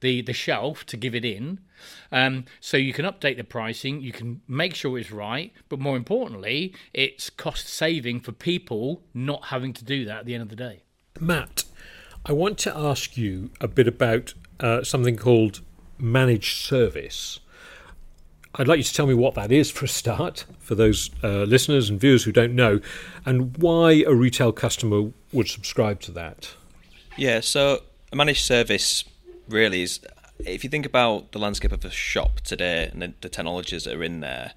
the, 0.00 0.20
the 0.20 0.34
shelf 0.34 0.84
to 0.84 0.98
give 0.98 1.14
it 1.14 1.24
in. 1.24 1.60
Um, 2.12 2.44
so 2.60 2.76
you 2.76 2.92
can 2.92 3.06
update 3.06 3.38
the 3.38 3.44
pricing, 3.44 4.02
you 4.02 4.12
can 4.12 4.42
make 4.46 4.74
sure 4.74 4.98
it's 4.98 5.10
right, 5.10 5.50
but 5.70 5.80
more 5.80 5.96
importantly, 5.96 6.74
it's 6.92 7.30
cost 7.30 7.68
saving 7.68 8.20
for 8.20 8.32
people 8.32 9.02
not 9.14 9.46
having 9.46 9.72
to 9.72 9.84
do 9.84 10.04
that 10.04 10.18
at 10.18 10.26
the 10.26 10.34
end 10.34 10.42
of 10.42 10.50
the 10.50 10.56
day. 10.56 10.82
Matt, 11.18 11.64
I 12.28 12.32
want 12.32 12.58
to 12.58 12.76
ask 12.76 13.16
you 13.16 13.50
a 13.60 13.68
bit 13.68 13.86
about 13.86 14.34
uh, 14.58 14.82
something 14.82 15.16
called 15.16 15.60
managed 15.96 16.56
service. 16.56 17.38
I'd 18.56 18.66
like 18.66 18.78
you 18.78 18.82
to 18.82 18.92
tell 18.92 19.06
me 19.06 19.14
what 19.14 19.34
that 19.34 19.52
is 19.52 19.70
for 19.70 19.84
a 19.84 19.88
start, 19.88 20.44
for 20.58 20.74
those 20.74 21.10
uh, 21.22 21.44
listeners 21.44 21.88
and 21.88 22.00
viewers 22.00 22.24
who 22.24 22.32
don't 22.32 22.56
know, 22.56 22.80
and 23.24 23.56
why 23.58 24.02
a 24.04 24.12
retail 24.12 24.50
customer 24.50 25.12
would 25.32 25.46
subscribe 25.46 26.00
to 26.00 26.10
that. 26.12 26.52
Yeah, 27.16 27.38
so 27.38 27.84
a 28.10 28.16
managed 28.16 28.44
service 28.44 29.04
really 29.48 29.82
is, 29.82 30.00
if 30.40 30.64
you 30.64 30.70
think 30.70 30.84
about 30.84 31.30
the 31.30 31.38
landscape 31.38 31.70
of 31.70 31.84
a 31.84 31.90
shop 31.90 32.40
today 32.40 32.90
and 32.92 33.02
the, 33.02 33.14
the 33.20 33.28
technologies 33.28 33.84
that 33.84 33.94
are 33.94 34.02
in 34.02 34.18
there, 34.18 34.52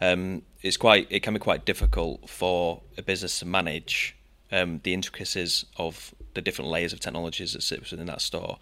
um, 0.00 0.40
it's 0.62 0.78
quite 0.78 1.06
it 1.10 1.20
can 1.22 1.34
be 1.34 1.40
quite 1.40 1.66
difficult 1.66 2.30
for 2.30 2.80
a 2.96 3.02
business 3.02 3.40
to 3.40 3.44
manage 3.44 4.16
um, 4.50 4.80
the 4.84 4.94
intricacies 4.94 5.66
of 5.76 6.14
the 6.34 6.40
different 6.40 6.70
layers 6.70 6.92
of 6.92 7.00
technologies 7.00 7.52
that 7.52 7.62
sit 7.62 7.90
within 7.90 8.06
that 8.06 8.20
store. 8.20 8.58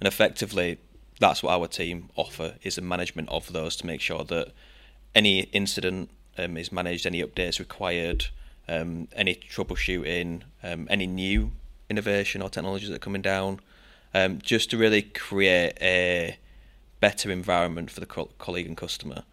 And 0.00 0.06
effectively, 0.06 0.78
that's 1.18 1.42
what 1.42 1.52
our 1.52 1.68
team 1.68 2.10
offer 2.16 2.54
is 2.62 2.76
the 2.76 2.82
management 2.82 3.28
of 3.28 3.52
those 3.52 3.76
to 3.76 3.86
make 3.86 4.00
sure 4.00 4.24
that 4.24 4.52
any 5.14 5.40
incident 5.52 6.10
um, 6.38 6.56
is 6.56 6.72
managed, 6.72 7.06
any 7.06 7.22
updates 7.22 7.58
required, 7.58 8.26
um, 8.68 9.08
any 9.14 9.34
troubleshooting, 9.34 10.42
um, 10.62 10.86
any 10.90 11.06
new 11.06 11.52
innovation 11.88 12.42
or 12.42 12.48
technologies 12.48 12.88
that 12.88 12.96
are 12.96 12.98
coming 12.98 13.22
down, 13.22 13.60
um, 14.14 14.38
just 14.42 14.70
to 14.70 14.78
really 14.78 15.02
create 15.02 15.74
a 15.80 16.38
better 17.00 17.30
environment 17.30 17.90
for 17.90 18.00
the 18.00 18.06
co- 18.06 18.30
colleague 18.38 18.66
and 18.66 18.76
customer. 18.76 19.24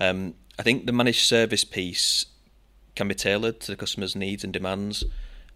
Um, 0.00 0.34
I 0.58 0.62
think 0.62 0.86
the 0.86 0.92
managed 0.92 1.22
service 1.26 1.64
piece 1.64 2.26
can 2.96 3.08
be 3.08 3.14
tailored 3.14 3.60
to 3.60 3.70
the 3.70 3.76
customer's 3.76 4.16
needs 4.16 4.42
and 4.42 4.52
demands. 4.52 5.04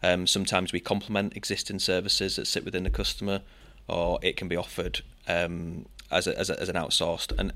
Um, 0.03 0.27
sometimes 0.27 0.73
we 0.73 0.81
complement 0.81 1.37
existing 1.37 1.79
services 1.79 2.37
that 2.37 2.47
sit 2.47 2.65
within 2.65 2.85
the 2.85 2.91
customer, 2.91 3.43
or 3.89 4.19
it 4.23 4.37
can 4.37 4.49
be 4.49 4.57
offered 4.57 5.03
um, 5.29 5.87
as, 6.11 6.27
a, 6.27 6.39
as, 6.39 6.51
a, 6.51 6.61
as 6.61 6.69
an 6.69 6.77
outsourced. 6.77 7.37
And 7.39 7.53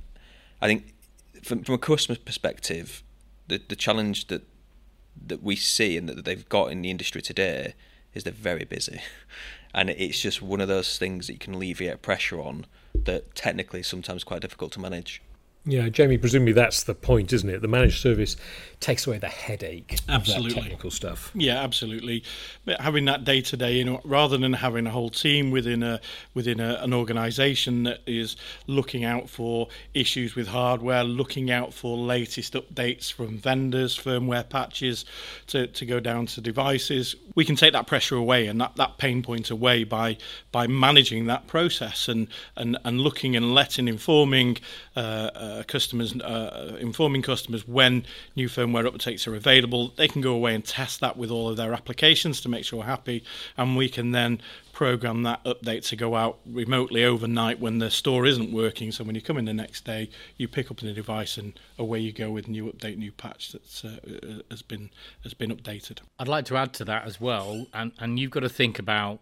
I 0.61 0.67
think 0.67 0.95
from, 1.43 1.65
from 1.65 1.75
a 1.75 1.79
customer 1.79 2.19
perspective, 2.25 3.03
the, 3.49 3.61
the 3.69 3.77
challenge 3.77 4.29
that 4.29 4.43
that 5.27 5.43
we 5.43 5.57
see 5.57 5.97
and 5.97 6.11
that 6.11 6.27
they've 6.27 6.47
got 6.51 6.71
in 6.71 6.83
the 6.83 6.91
industry 6.91 7.23
today 7.23 7.73
is 8.13 8.25
they're 8.25 8.33
very 8.33 8.65
busy, 8.65 9.01
and 9.75 9.89
it's 9.91 10.21
just 10.21 10.43
one 10.43 10.61
of 10.61 10.69
those 10.69 10.99
things 10.99 11.27
that 11.27 11.33
you 11.33 11.39
can 11.39 11.55
alleviate 11.55 12.03
pressure 12.03 12.41
on 12.41 12.67
that 12.95 13.35
technically 13.35 13.81
is 13.81 13.87
sometimes 13.87 14.25
quite 14.25 14.43
difficult 14.43 14.73
to 14.73 14.81
manage. 14.81 15.23
Yeah, 15.69 15.89
Jamie, 15.89 16.17
presumably 16.17 16.53
that's 16.53 16.85
the 16.85 16.95
point, 16.95 17.33
isn't 17.33 17.51
it? 17.51 17.61
The 17.61 17.67
managed 17.67 18.01
service 18.01 18.37
takes 18.79 19.05
away 19.05 19.19
the 19.19 19.27
headache 19.27 19.99
absolutely. 20.09 20.61
technical 20.61 20.93
stuff. 20.93 21.33
Yeah, 21.35 21.61
absolutely. 21.61 22.23
But 22.65 22.81
having 22.81 23.07
that 23.07 23.25
day 23.25 23.41
to 23.41 23.57
day, 23.57 23.79
you 23.79 23.85
know, 23.85 24.01
rather 24.05 24.39
than 24.39 24.53
having 24.53 24.87
a 24.87 24.91
whole 24.91 25.11
team 25.11 25.51
within 25.51 25.83
a 25.83 26.01
within 26.35 26.61
a, 26.61 26.75
an 26.83 26.95
organisation 26.95 27.83
that 27.83 28.01
is 28.07 28.37
looking 28.69 29.05
out 29.05 29.29
for 29.29 29.67
issues 29.93 30.37
with 30.37 30.47
hardware, 30.47 31.03
looking 31.03 31.51
out 31.51 31.75
for 31.75 31.97
latest 31.97 32.53
updates 32.53 33.13
from 33.13 33.37
vendors, 33.37 33.99
firmware 33.99 34.49
patches, 34.49 35.05
to, 35.49 35.67
to 35.67 35.85
go 35.85 35.99
down 35.99 36.27
to 36.27 36.41
devices, 36.41 37.17
we 37.35 37.45
can 37.45 37.57
take 37.57 37.73
that 37.73 37.89
pressure 37.89 38.17
away 38.17 38.47
and 38.47 38.61
that, 38.61 38.77
that 38.77 38.99
pain 38.99 39.21
point 39.21 39.51
away 39.51 39.83
by 39.83 40.17
by 40.53 40.69
managing 40.69 41.27
that 41.27 41.49
process 41.49 42.07
and 42.09 42.29
and, 42.57 42.79
and 42.85 43.01
looking 43.01 43.35
and 43.35 43.53
letting 43.53 43.89
informing. 43.89 44.59
Uh, 44.95 45.31
uh, 45.35 45.56
uh, 45.57 45.63
customers, 45.65 46.15
uh, 46.21 46.77
informing 46.81 47.23
customers 47.23 47.67
when 47.67 48.05
new 48.35 48.49
firmware 48.49 48.85
updates 48.85 49.27
are 49.27 49.35
available. 49.35 49.93
They 49.97 50.09
can 50.09 50.21
go 50.21 50.33
away 50.33 50.55
and 50.55 50.65
test 50.65 51.01
that 51.01 51.17
with 51.17 51.31
all 51.31 51.49
of 51.49 51.57
their 51.57 51.73
applications 51.73 52.41
to 52.43 52.49
make 52.49 52.65
sure 52.65 52.81
we're 52.81 52.87
happy, 52.87 53.25
and 53.57 53.77
we 53.77 53.89
can 53.89 54.13
then 54.13 54.41
program 54.73 55.23
that 55.23 55.43
update 55.45 55.87
to 55.89 55.97
go 55.97 56.15
out 56.15 56.39
remotely 56.45 57.03
overnight 57.03 57.59
when 57.59 57.79
the 57.79 57.91
store 57.91 58.27
isn't 58.27 58.53
working. 58.53 58.93
So 58.93 59.05
when 59.05 59.15
you 59.15 59.23
come 59.23 59.39
in 59.39 59.47
the 59.47 59.55
next 59.55 59.85
day, 59.85 60.11
you 60.37 60.49
pick 60.49 60.71
up 60.71 60.81
the 60.81 60.93
device 60.93 61.39
and 61.39 61.59
away 61.79 62.01
you 62.01 62.13
go 62.13 62.31
with 62.31 62.47
new 62.47 62.71
update, 62.71 62.99
new 62.99 63.13
patch 63.13 63.53
that 63.53 63.85
uh, 63.85 64.43
has 64.51 64.63
been 64.63 64.91
has 65.23 65.33
been 65.35 65.51
updated. 65.51 66.01
I'd 66.19 66.29
like 66.29 66.45
to 66.47 66.57
add 66.57 66.75
to 66.75 66.85
that 66.85 67.07
as 67.07 67.21
well, 67.21 67.67
and 67.73 67.93
and 67.99 68.19
you've 68.19 68.31
got 68.31 68.41
to 68.41 68.49
think 68.49 68.79
about 68.79 69.21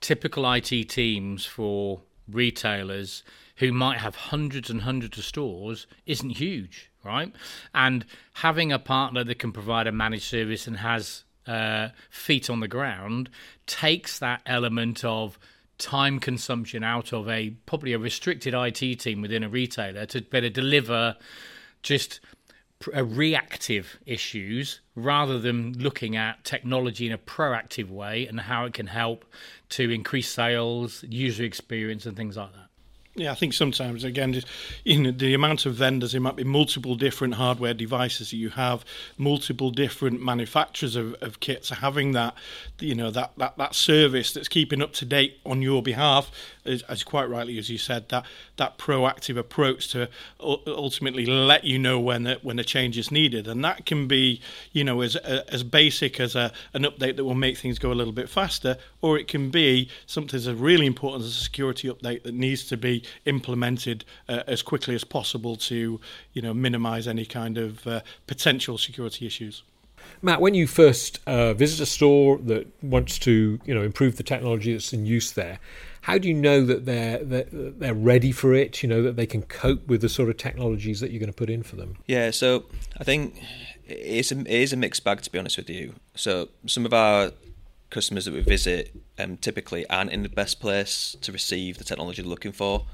typical 0.00 0.50
IT 0.52 0.88
teams 0.88 1.44
for 1.44 2.02
retailers 2.28 3.22
who 3.56 3.72
might 3.72 3.98
have 3.98 4.16
hundreds 4.16 4.70
and 4.70 4.82
hundreds 4.82 5.18
of 5.18 5.24
stores 5.24 5.86
isn't 6.06 6.30
huge, 6.30 6.90
right? 7.04 7.32
And 7.74 8.04
having 8.34 8.72
a 8.72 8.78
partner 8.78 9.24
that 9.24 9.38
can 9.38 9.52
provide 9.52 9.86
a 9.86 9.92
managed 9.92 10.24
service 10.24 10.66
and 10.66 10.78
has 10.78 11.24
uh, 11.46 11.88
feet 12.10 12.48
on 12.48 12.60
the 12.60 12.68
ground 12.68 13.30
takes 13.66 14.18
that 14.18 14.40
element 14.46 15.04
of 15.04 15.38
time 15.78 16.18
consumption 16.18 16.82
out 16.82 17.12
of 17.12 17.28
a 17.28 17.50
probably 17.66 17.92
a 17.92 17.98
restricted 17.98 18.54
IT 18.54 19.00
team 19.00 19.20
within 19.20 19.42
a 19.42 19.48
retailer 19.48 20.06
to 20.06 20.20
better 20.22 20.48
deliver 20.48 21.16
just 21.82 22.20
reactive 22.92 23.98
issues 24.06 24.80
rather 24.94 25.38
than 25.38 25.72
looking 25.78 26.16
at 26.16 26.44
technology 26.44 27.06
in 27.06 27.12
a 27.12 27.18
proactive 27.18 27.88
way 27.88 28.26
and 28.26 28.40
how 28.40 28.64
it 28.64 28.74
can 28.74 28.86
help 28.86 29.24
to 29.70 29.90
increase 29.90 30.28
sales, 30.28 31.04
user 31.08 31.44
experience, 31.44 32.06
and 32.06 32.16
things 32.16 32.36
like 32.36 32.52
that. 32.52 32.63
Yeah, 33.16 33.30
I 33.30 33.36
think 33.36 33.52
sometimes 33.52 34.02
again, 34.02 34.42
you 34.82 35.00
know, 35.00 35.10
the 35.12 35.34
amount 35.34 35.66
of 35.66 35.74
vendors, 35.74 36.12
there 36.12 36.20
might 36.20 36.34
be 36.34 36.42
multiple 36.42 36.96
different 36.96 37.34
hardware 37.34 37.72
devices 37.72 38.30
that 38.30 38.36
you 38.36 38.50
have, 38.50 38.84
multiple 39.16 39.70
different 39.70 40.20
manufacturers 40.20 40.96
of, 40.96 41.14
of 41.22 41.38
kits. 41.38 41.68
Having 41.68 42.12
that, 42.12 42.34
you 42.80 42.94
know, 42.96 43.12
that, 43.12 43.32
that 43.36 43.56
that 43.56 43.76
service 43.76 44.32
that's 44.32 44.48
keeping 44.48 44.82
up 44.82 44.92
to 44.94 45.04
date 45.04 45.38
on 45.46 45.62
your 45.62 45.80
behalf, 45.80 46.32
as, 46.64 47.04
quite 47.04 47.28
rightly 47.28 47.58
as 47.58 47.70
you 47.70 47.78
said, 47.78 48.08
that 48.08 48.24
that 48.56 48.78
proactive 48.78 49.36
approach 49.36 49.88
to 49.92 50.08
ultimately 50.40 51.26
let 51.26 51.64
you 51.64 51.78
know 51.78 52.00
when 52.00 52.24
the, 52.24 52.38
when 52.42 52.58
a 52.58 52.64
change 52.64 52.96
is 52.98 53.10
needed, 53.10 53.46
and 53.46 53.64
that 53.64 53.86
can 53.86 54.06
be, 54.06 54.40
you 54.72 54.84
know, 54.84 55.00
as 55.00 55.16
as 55.16 55.62
basic 55.62 56.20
as 56.20 56.34
a 56.34 56.52
an 56.72 56.82
update 56.84 57.16
that 57.16 57.24
will 57.24 57.34
make 57.34 57.58
things 57.58 57.78
go 57.78 57.92
a 57.92 57.94
little 57.94 58.12
bit 58.12 58.28
faster, 58.28 58.76
or 59.00 59.18
it 59.18 59.28
can 59.28 59.50
be 59.50 59.88
something 60.06 60.40
that's 60.40 60.58
really 60.58 60.86
important 60.86 61.24
as 61.24 61.30
a 61.30 61.34
security 61.34 61.88
update 61.88 62.22
that 62.22 62.34
needs 62.34 62.66
to 62.68 62.76
be 62.76 63.02
implemented 63.24 64.04
uh, 64.28 64.42
as 64.46 64.62
quickly 64.62 64.94
as 64.94 65.04
possible 65.04 65.56
to 65.56 66.00
you 66.32 66.42
know 66.42 66.54
minimize 66.54 67.06
any 67.06 67.24
kind 67.24 67.58
of 67.58 67.86
uh, 67.86 68.00
potential 68.26 68.78
security 68.78 69.26
issues. 69.26 69.62
Matt, 70.22 70.40
when 70.40 70.54
you 70.54 70.66
first 70.66 71.20
uh, 71.26 71.54
visit 71.54 71.80
a 71.80 71.86
store 71.86 72.38
that 72.38 72.66
wants 72.82 73.18
to 73.20 73.58
you 73.64 73.74
know 73.74 73.82
improve 73.82 74.16
the 74.16 74.22
technology 74.22 74.72
that's 74.72 74.92
in 74.92 75.06
use 75.06 75.32
there, 75.32 75.58
how 76.02 76.18
do 76.18 76.28
you 76.28 76.34
know 76.34 76.64
that 76.64 76.86
they're, 76.86 77.24
they're 77.24 77.46
they're 77.50 77.94
ready 77.94 78.32
for 78.32 78.54
it? 78.54 78.82
You 78.82 78.88
know 78.88 79.02
that 79.02 79.16
they 79.16 79.26
can 79.26 79.42
cope 79.42 79.86
with 79.86 80.00
the 80.00 80.08
sort 80.08 80.28
of 80.28 80.36
technologies 80.36 81.00
that 81.00 81.10
you're 81.10 81.20
going 81.20 81.32
to 81.32 81.36
put 81.36 81.50
in 81.50 81.62
for 81.62 81.76
them. 81.76 81.96
Yeah, 82.06 82.30
so 82.30 82.64
I 82.98 83.04
think 83.04 83.40
it's 83.86 84.32
a, 84.32 84.40
it 84.40 84.48
is 84.48 84.72
a 84.72 84.76
mixed 84.76 85.04
bag 85.04 85.22
to 85.22 85.30
be 85.30 85.38
honest 85.38 85.56
with 85.56 85.70
you. 85.70 85.94
So 86.14 86.48
some 86.66 86.86
of 86.86 86.92
our 86.92 87.32
customers 87.90 88.24
that 88.24 88.34
we 88.34 88.40
visit 88.40 88.94
um, 89.18 89.36
typically 89.36 89.88
aren't 89.88 90.10
in 90.10 90.22
the 90.22 90.28
best 90.28 90.60
place 90.60 91.16
to 91.20 91.32
receive 91.32 91.78
the 91.78 91.84
technology 91.84 92.22
they're 92.22 92.28
looking 92.28 92.52
for. 92.52 92.86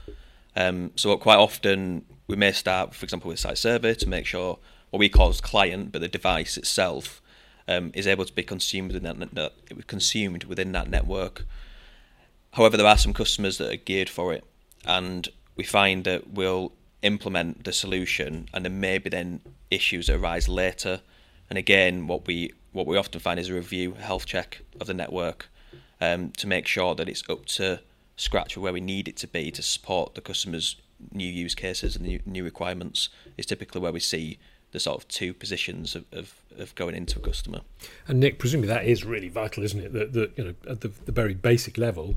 Um, 0.56 0.90
so 0.96 1.16
quite 1.16 1.38
often 1.38 2.04
we 2.26 2.36
may 2.36 2.52
start, 2.52 2.94
for 2.94 3.04
example, 3.04 3.28
with 3.28 3.38
site 3.38 3.58
survey 3.58 3.94
to 3.94 4.08
make 4.08 4.26
sure 4.26 4.58
what 4.90 4.98
we 4.98 5.08
call 5.08 5.28
as 5.28 5.40
client, 5.40 5.92
but 5.92 6.00
the 6.00 6.08
device 6.08 6.56
itself 6.56 7.22
um, 7.68 7.92
is 7.94 8.06
able 8.06 8.24
to 8.24 8.32
be 8.32 8.42
consumed 8.42 8.92
within 8.92 9.30
that, 9.32 9.52
consumed 9.86 10.44
within 10.44 10.72
that 10.72 10.90
network. 10.90 11.46
However, 12.52 12.76
there 12.76 12.86
are 12.86 12.98
some 12.98 13.12
customers 13.12 13.58
that 13.58 13.72
are 13.72 13.76
geared 13.76 14.08
for 14.08 14.32
it, 14.32 14.44
and 14.84 15.28
we 15.56 15.64
find 15.64 16.04
that 16.04 16.30
we'll 16.30 16.72
implement 17.02 17.64
the 17.64 17.72
solution, 17.72 18.48
and 18.52 18.64
then 18.64 18.80
maybe 18.80 19.08
then 19.08 19.40
issues 19.70 20.08
that 20.08 20.16
arise 20.16 20.48
later. 20.48 21.00
And 21.48 21.58
again, 21.58 22.06
what 22.06 22.26
we 22.26 22.52
what 22.72 22.86
we 22.86 22.96
often 22.96 23.20
find 23.20 23.40
is 23.40 23.48
a 23.48 23.54
review, 23.54 23.94
a 23.98 24.02
health 24.02 24.26
check 24.26 24.62
of 24.80 24.86
the 24.86 24.94
network 24.94 25.48
um, 26.00 26.30
to 26.36 26.46
make 26.46 26.68
sure 26.68 26.94
that 26.94 27.08
it's 27.08 27.28
up 27.28 27.46
to 27.46 27.80
scratch 28.16 28.56
where 28.56 28.72
we 28.72 28.80
need 28.80 29.08
it 29.08 29.16
to 29.16 29.26
be 29.26 29.50
to 29.50 29.62
support 29.62 30.14
the 30.14 30.20
customers' 30.20 30.76
new 31.12 31.26
use 31.26 31.54
cases 31.54 31.96
and 31.96 32.26
new 32.26 32.44
requirements. 32.44 33.08
Is 33.36 33.46
typically 33.46 33.80
where 33.80 33.92
we 33.92 34.00
see 34.00 34.38
the 34.72 34.80
sort 34.80 35.02
of 35.02 35.08
two 35.08 35.34
positions 35.34 35.94
of, 35.94 36.04
of, 36.12 36.34
of 36.58 36.74
going 36.74 36.94
into 36.94 37.18
a 37.18 37.22
customer. 37.22 37.60
And 38.06 38.20
Nick, 38.20 38.38
presumably 38.38 38.68
that 38.68 38.84
is 38.84 39.04
really 39.04 39.28
vital, 39.28 39.62
isn't 39.64 39.80
it? 39.80 39.92
That, 39.92 40.12
that 40.12 40.38
you 40.38 40.44
know, 40.44 40.54
at 40.68 40.80
the, 40.80 40.88
the 40.88 41.12
very 41.12 41.34
basic 41.34 41.78
level, 41.78 42.16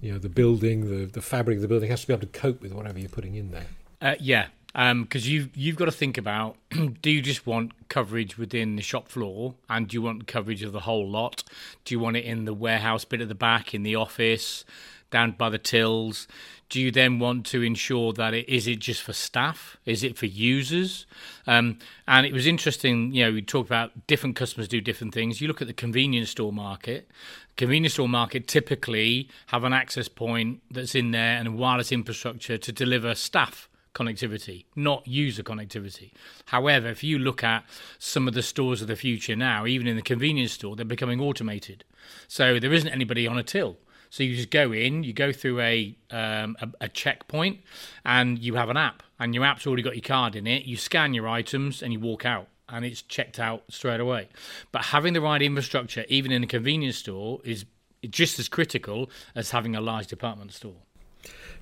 you 0.00 0.12
know, 0.12 0.18
the 0.18 0.28
building, 0.28 0.88
the, 0.90 1.06
the 1.06 1.22
fabric 1.22 1.56
of 1.56 1.62
the 1.62 1.68
building 1.68 1.90
has 1.90 2.02
to 2.02 2.06
be 2.06 2.12
able 2.12 2.26
to 2.26 2.38
cope 2.38 2.60
with 2.60 2.72
whatever 2.72 2.98
you're 2.98 3.08
putting 3.08 3.34
in 3.34 3.50
there. 3.50 3.66
Uh, 4.00 4.14
yeah, 4.20 4.46
because 4.72 5.26
um, 5.26 5.30
you've 5.30 5.56
you've 5.56 5.76
got 5.76 5.86
to 5.86 5.92
think 5.92 6.16
about: 6.16 6.56
do 7.02 7.10
you 7.10 7.20
just 7.20 7.46
want 7.46 7.72
coverage 7.88 8.38
within 8.38 8.76
the 8.76 8.82
shop 8.82 9.08
floor, 9.08 9.54
and 9.68 9.88
do 9.88 9.94
you 9.94 10.02
want 10.02 10.28
coverage 10.28 10.62
of 10.62 10.72
the 10.72 10.80
whole 10.80 11.08
lot? 11.08 11.42
Do 11.84 11.94
you 11.94 11.98
want 11.98 12.16
it 12.16 12.24
in 12.24 12.44
the 12.44 12.54
warehouse 12.54 13.04
bit 13.04 13.20
at 13.20 13.28
the 13.28 13.34
back, 13.34 13.74
in 13.74 13.82
the 13.82 13.96
office, 13.96 14.64
down 15.10 15.32
by 15.32 15.48
the 15.48 15.58
tills? 15.58 16.28
Do 16.68 16.80
you 16.80 16.90
then 16.90 17.18
want 17.18 17.46
to 17.46 17.62
ensure 17.62 18.12
that 18.12 18.34
it 18.34 18.48
is 18.48 18.66
it 18.66 18.78
just 18.78 19.02
for 19.02 19.12
staff? 19.12 19.78
Is 19.86 20.04
it 20.04 20.18
for 20.18 20.26
users? 20.26 21.06
Um, 21.46 21.78
and 22.06 22.26
it 22.26 22.32
was 22.32 22.46
interesting, 22.46 23.12
you 23.12 23.24
know, 23.24 23.32
we 23.32 23.40
talked 23.40 23.68
about 23.68 24.06
different 24.06 24.36
customers 24.36 24.68
do 24.68 24.80
different 24.80 25.14
things. 25.14 25.40
You 25.40 25.48
look 25.48 25.62
at 25.62 25.68
the 25.68 25.72
convenience 25.72 26.30
store 26.30 26.52
market. 26.52 27.10
Convenience 27.56 27.94
store 27.94 28.08
market 28.08 28.46
typically 28.46 29.28
have 29.46 29.64
an 29.64 29.72
access 29.72 30.08
point 30.08 30.60
that's 30.70 30.94
in 30.94 31.10
there 31.10 31.38
and 31.38 31.58
wireless 31.58 31.90
infrastructure 31.90 32.58
to 32.58 32.70
deliver 32.70 33.14
staff 33.14 33.68
connectivity, 33.94 34.64
not 34.76 35.06
user 35.08 35.42
connectivity. 35.42 36.12
However, 36.46 36.88
if 36.88 37.02
you 37.02 37.18
look 37.18 37.42
at 37.42 37.64
some 37.98 38.28
of 38.28 38.34
the 38.34 38.42
stores 38.42 38.80
of 38.80 38.88
the 38.88 38.94
future 38.94 39.34
now, 39.34 39.66
even 39.66 39.86
in 39.86 39.96
the 39.96 40.02
convenience 40.02 40.52
store, 40.52 40.76
they're 40.76 40.84
becoming 40.84 41.20
automated. 41.20 41.84
So 42.28 42.60
there 42.60 42.72
isn't 42.72 42.88
anybody 42.88 43.26
on 43.26 43.38
a 43.38 43.42
till. 43.42 43.78
So 44.10 44.22
you 44.22 44.36
just 44.36 44.50
go 44.50 44.72
in, 44.72 45.02
you 45.02 45.12
go 45.12 45.32
through 45.32 45.60
a, 45.60 45.96
um, 46.10 46.56
a, 46.60 46.68
a 46.82 46.88
checkpoint, 46.88 47.60
and 48.04 48.38
you 48.38 48.54
have 48.54 48.70
an 48.70 48.76
app, 48.76 49.02
and 49.18 49.34
your 49.34 49.44
app's 49.44 49.66
already 49.66 49.82
got 49.82 49.94
your 49.94 50.02
card 50.02 50.36
in 50.36 50.46
it. 50.46 50.64
You 50.64 50.76
scan 50.76 51.14
your 51.14 51.28
items, 51.28 51.82
and 51.82 51.92
you 51.92 52.00
walk 52.00 52.24
out, 52.24 52.48
and 52.68 52.84
it's 52.84 53.02
checked 53.02 53.38
out 53.38 53.64
straight 53.68 54.00
away. 54.00 54.28
But 54.72 54.86
having 54.86 55.12
the 55.12 55.20
right 55.20 55.42
infrastructure, 55.42 56.04
even 56.08 56.32
in 56.32 56.42
a 56.42 56.46
convenience 56.46 56.96
store, 56.96 57.40
is 57.44 57.64
just 58.08 58.38
as 58.38 58.48
critical 58.48 59.10
as 59.34 59.50
having 59.50 59.74
a 59.74 59.80
large 59.80 60.06
department 60.06 60.52
store. 60.52 60.76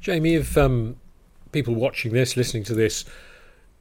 Jamie, 0.01 0.35
if 0.35 0.57
um, 0.57 0.97
people 1.53 1.75
watching 1.75 2.13
this, 2.13 2.37
listening 2.37 2.65
to 2.65 2.75
this, 2.75 3.05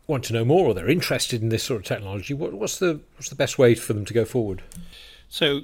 want 0.08 0.24
to 0.24 0.34
know 0.34 0.46
more 0.46 0.68
or 0.68 0.74
they're 0.74 0.90
interested 0.90 1.42
in 1.42 1.50
this 1.50 1.64
sort 1.64 1.82
of 1.82 1.86
technology, 1.86 2.34
what, 2.34 2.54
what's 2.54 2.80
the 2.80 3.00
what's 3.16 3.30
the 3.30 3.36
best 3.36 3.58
way 3.58 3.76
for 3.76 3.94
them 3.94 4.06
to 4.06 4.14
go 4.14 4.26
forward? 4.26 4.62
So, 5.28 5.62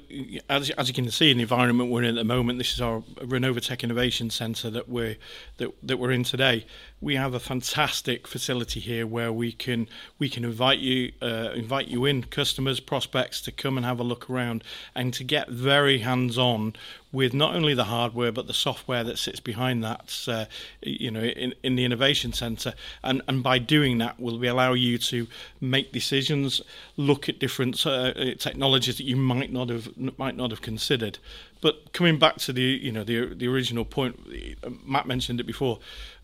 as, 0.50 0.70
as 0.70 0.88
you 0.88 0.94
can 0.94 1.10
see 1.10 1.30
in 1.30 1.36
the 1.36 1.42
environment 1.42 1.90
we're 1.90 2.02
in 2.02 2.10
at 2.10 2.14
the 2.16 2.24
moment, 2.24 2.58
this 2.58 2.74
is 2.74 2.80
our 2.80 3.00
Renovotec 3.20 3.82
Innovation 3.82 4.28
Centre 4.28 4.70
that 4.70 4.88
we're 4.88 5.16
that, 5.58 5.70
that 5.82 5.98
we're 5.98 6.10
in 6.10 6.24
today. 6.24 6.66
We 7.00 7.16
have 7.16 7.32
a 7.32 7.40
fantastic 7.40 8.26
facility 8.26 8.80
here 8.80 9.06
where 9.06 9.32
we 9.32 9.52
can 9.52 9.88
we 10.18 10.28
can 10.28 10.44
invite 10.44 10.80
you 10.80 11.12
uh, 11.22 11.50
invite 11.54 11.88
you 11.88 12.04
in, 12.04 12.24
customers, 12.24 12.80
prospects, 12.80 13.40
to 13.42 13.52
come 13.52 13.76
and 13.76 13.86
have 13.86 14.00
a 14.00 14.04
look 14.04 14.28
around 14.28 14.64
and 14.94 15.14
to 15.14 15.24
get 15.24 15.48
very 15.48 15.98
hands 15.98 16.36
on 16.36 16.74
with 17.12 17.34
not 17.34 17.54
only 17.54 17.74
the 17.74 17.84
hardware 17.84 18.32
but 18.32 18.46
the 18.46 18.54
software 18.54 19.04
that 19.04 19.18
sits 19.18 19.38
behind 19.38 19.84
that, 19.84 20.24
uh, 20.26 20.46
you 20.82 21.10
know, 21.10 21.20
in, 21.22 21.54
in 21.62 21.76
the 21.76 21.84
innovation 21.84 22.32
centre. 22.32 22.74
And 23.02 23.22
and 23.28 23.42
by 23.42 23.58
doing 23.58 23.98
that, 23.98 24.18
will 24.18 24.38
we 24.38 24.48
allow 24.48 24.72
you 24.72 24.98
to 24.98 25.26
make 25.60 25.92
decisions, 25.92 26.62
look 26.96 27.28
at 27.28 27.38
different 27.38 27.86
uh, 27.86 28.12
technologies 28.38 28.96
that 28.96 29.04
you 29.04 29.16
might 29.16 29.52
not 29.52 29.68
have 29.68 29.88
might 30.18 30.36
not 30.36 30.50
have 30.50 30.62
considered. 30.62 31.18
But 31.60 31.92
coming 31.92 32.18
back 32.18 32.38
to 32.38 32.52
the 32.52 32.62
you 32.62 32.90
know 32.90 33.04
the 33.04 33.34
the 33.34 33.46
original 33.46 33.84
point, 33.84 34.18
Matt 34.86 35.06
mentioned 35.06 35.38
it 35.40 35.44
before 35.44 35.78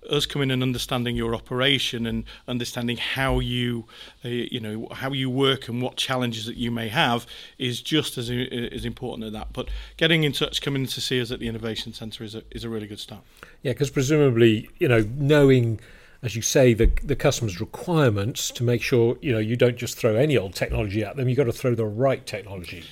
us 0.09 0.27
coming 0.27 0.51
and 0.51 0.63
understanding 0.63 1.17
your 1.17 1.35
operation 1.35 2.07
and 2.07 2.25
understanding 2.47 2.97
how 2.97 3.39
you, 3.39 3.85
uh, 4.25 4.29
you 4.29 4.61
know, 4.61 4.89
how 4.93 5.13
you 5.13 5.31
work 5.31 5.69
and 5.69 5.83
what 5.83 5.97
challenges 5.97 6.47
that 6.47 6.57
you 6.57 6.71
may 6.71 6.89
have 6.89 7.27
is 7.59 7.81
just 7.81 8.19
as 8.19 8.31
as 8.31 8.85
important 8.85 9.27
as 9.27 9.33
that. 9.33 9.53
But 9.53 9.69
getting 9.97 10.25
in 10.25 10.33
touch, 10.33 10.61
coming 10.61 10.87
to 10.87 11.01
see 11.01 11.21
us 11.21 11.31
at 11.31 11.41
the 11.41 11.49
Innovation 11.49 11.93
Centre 11.93 12.25
is 12.25 12.35
a 12.35 12.43
is 12.51 12.65
a 12.65 12.69
really 12.69 12.87
good 12.87 13.01
start. 13.01 13.23
Yeah, 13.63 13.73
because 13.73 13.91
presumably, 13.91 14.69
you 14.79 14.89
know, 14.89 15.07
knowing 15.17 15.81
as 16.21 16.35
you 16.35 16.43
say, 16.43 16.75
the 16.75 16.91
the 17.05 17.15
customer's 17.15 17.61
requirements 17.61 18.51
to 18.51 18.65
make 18.65 18.83
sure 18.83 19.17
you 19.21 19.31
know 19.31 19.39
you 19.39 19.57
don't 19.57 19.77
just 19.77 19.97
throw 19.97 20.17
any 20.17 20.37
old 20.37 20.53
technology 20.55 21.05
at 21.05 21.17
them. 21.17 21.29
You've 21.29 21.39
got 21.39 21.45
to 21.45 21.53
throw 21.53 21.77
the 21.77 21.87
right 21.87 22.27
technology. 22.27 22.85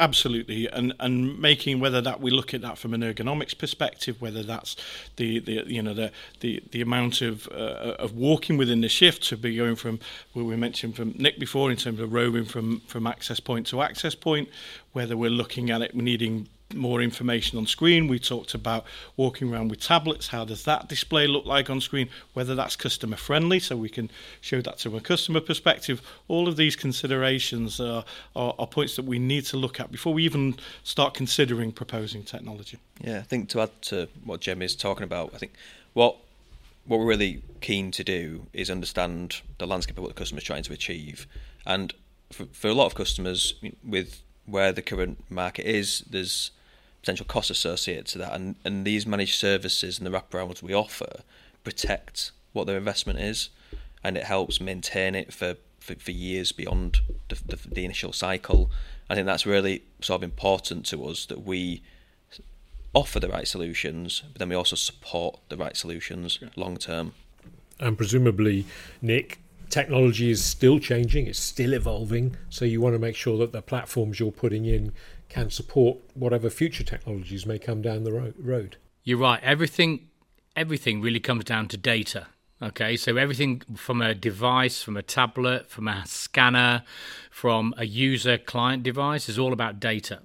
absolutely, 0.00 0.68
and 0.68 0.92
and 1.00 1.38
making 1.38 1.80
whether 1.80 2.02
that 2.02 2.20
we 2.20 2.30
look 2.30 2.52
at 2.52 2.60
that 2.60 2.76
from 2.76 2.92
an 2.92 3.00
ergonomics 3.00 3.56
perspective, 3.56 4.20
whether 4.20 4.42
that's 4.42 4.76
the, 5.16 5.38
the 5.38 5.64
you 5.66 5.80
know 5.80 5.94
the 5.94 6.12
the, 6.40 6.62
the 6.72 6.82
amount 6.82 7.22
of 7.22 7.48
uh, 7.48 7.96
of 7.98 8.14
walking 8.14 8.58
within 8.58 8.82
the 8.82 8.90
shift 8.90 9.22
to 9.28 9.38
be 9.38 9.56
going 9.56 9.76
from 9.76 9.98
where 10.34 10.44
we 10.44 10.54
mentioned 10.54 10.94
from 10.94 11.14
Nick 11.16 11.38
before 11.38 11.70
in 11.70 11.78
terms 11.78 12.00
of 12.00 12.12
roaming 12.12 12.44
from 12.44 12.80
from 12.80 13.06
access 13.06 13.40
point 13.40 13.66
to 13.68 13.80
access 13.80 14.14
point, 14.14 14.50
whether 14.92 15.16
we're 15.16 15.30
looking 15.30 15.70
at 15.70 15.80
it 15.80 15.94
needing 15.94 16.48
more 16.74 17.00
information 17.02 17.58
on 17.58 17.66
screen. 17.66 18.08
We 18.08 18.18
talked 18.18 18.54
about 18.54 18.84
walking 19.16 19.52
around 19.52 19.68
with 19.68 19.80
tablets. 19.80 20.28
How 20.28 20.44
does 20.44 20.64
that 20.64 20.88
display 20.88 21.26
look 21.26 21.44
like 21.44 21.70
on 21.70 21.80
screen? 21.80 22.08
Whether 22.32 22.54
that's 22.54 22.76
customer 22.76 23.16
friendly, 23.16 23.60
so 23.60 23.76
we 23.76 23.88
can 23.88 24.10
show 24.40 24.60
that 24.62 24.78
to 24.78 24.96
a 24.96 25.00
customer 25.00 25.40
perspective. 25.40 26.02
All 26.28 26.48
of 26.48 26.56
these 26.56 26.76
considerations 26.76 27.80
are, 27.80 28.04
are, 28.34 28.54
are 28.58 28.66
points 28.66 28.96
that 28.96 29.04
we 29.04 29.18
need 29.18 29.44
to 29.46 29.56
look 29.56 29.80
at 29.80 29.90
before 29.90 30.14
we 30.14 30.24
even 30.24 30.56
start 30.82 31.14
considering 31.14 31.72
proposing 31.72 32.22
technology. 32.22 32.78
Yeah, 33.00 33.18
I 33.18 33.22
think 33.22 33.48
to 33.50 33.62
add 33.62 33.82
to 33.82 34.08
what 34.24 34.40
Jem 34.40 34.62
is 34.62 34.74
talking 34.76 35.04
about, 35.04 35.32
I 35.34 35.38
think 35.38 35.52
what 35.92 36.16
what 36.86 37.00
we're 37.00 37.06
really 37.06 37.42
keen 37.60 37.90
to 37.90 38.04
do 38.04 38.46
is 38.52 38.70
understand 38.70 39.40
the 39.58 39.66
landscape 39.66 39.96
of 39.96 40.02
what 40.02 40.08
the 40.08 40.18
customer 40.18 40.38
is 40.38 40.44
trying 40.44 40.62
to 40.62 40.72
achieve. 40.72 41.26
And 41.64 41.94
for, 42.30 42.44
for 42.46 42.68
a 42.68 42.74
lot 42.74 42.86
of 42.86 42.94
customers, 42.94 43.54
with 43.82 44.20
where 44.46 44.72
the 44.72 44.82
current 44.82 45.24
market 45.30 45.66
is, 45.66 46.04
there's 46.10 46.50
potential 47.04 47.26
costs 47.26 47.50
associated 47.50 48.06
to 48.06 48.16
that, 48.16 48.32
and, 48.32 48.56
and 48.64 48.86
these 48.86 49.06
managed 49.06 49.38
services 49.38 49.98
and 49.98 50.06
the 50.06 50.10
wraparounds 50.10 50.62
we 50.62 50.72
offer 50.72 51.20
protect 51.62 52.30
what 52.54 52.66
their 52.66 52.78
investment 52.78 53.18
is, 53.18 53.50
and 54.02 54.16
it 54.16 54.24
helps 54.24 54.58
maintain 54.58 55.14
it 55.14 55.30
for, 55.30 55.56
for, 55.80 55.94
for 55.96 56.12
years 56.12 56.50
beyond 56.50 57.00
the, 57.28 57.38
the, 57.44 57.58
the 57.68 57.84
initial 57.84 58.14
cycle. 58.14 58.70
I 59.10 59.14
think 59.14 59.26
that's 59.26 59.44
really 59.44 59.82
sort 60.00 60.20
of 60.20 60.22
important 60.22 60.86
to 60.86 61.04
us 61.04 61.26
that 61.26 61.44
we 61.44 61.82
offer 62.94 63.20
the 63.20 63.28
right 63.28 63.46
solutions, 63.46 64.22
but 64.32 64.38
then 64.38 64.48
we 64.48 64.54
also 64.54 64.76
support 64.76 65.40
the 65.50 65.58
right 65.58 65.76
solutions 65.76 66.38
yeah. 66.40 66.48
long 66.56 66.78
term. 66.78 67.12
And 67.80 67.98
presumably, 67.98 68.64
Nick, 69.02 69.40
technology 69.70 70.30
is 70.30 70.44
still 70.44 70.78
changing, 70.78 71.26
it's 71.26 71.38
still 71.38 71.72
evolving, 71.72 72.36
so 72.48 72.64
you 72.64 72.80
want 72.80 72.94
to 72.94 72.98
make 72.98 73.16
sure 73.16 73.38
that 73.38 73.52
the 73.52 73.62
platforms 73.62 74.20
you're 74.20 74.32
putting 74.32 74.64
in 74.64 74.92
can 75.28 75.50
support 75.50 75.98
whatever 76.14 76.50
future 76.50 76.84
technologies 76.84 77.46
may 77.46 77.58
come 77.58 77.82
down 77.82 78.04
the 78.04 78.12
ro- 78.12 78.32
road. 78.38 78.76
You're 79.02 79.18
right. 79.18 79.40
Everything, 79.42 80.08
everything 80.54 81.00
really 81.00 81.20
comes 81.20 81.44
down 81.44 81.68
to 81.68 81.76
data. 81.76 82.28
Okay, 82.62 82.96
so 82.96 83.16
everything 83.16 83.62
from 83.74 84.00
a 84.00 84.14
device, 84.14 84.82
from 84.82 84.96
a 84.96 85.02
tablet, 85.02 85.68
from 85.68 85.88
a 85.88 86.04
scanner, 86.06 86.84
from 87.30 87.74
a 87.76 87.84
user 87.84 88.38
client 88.38 88.82
device 88.82 89.28
is 89.28 89.38
all 89.38 89.52
about 89.52 89.80
data. 89.80 90.22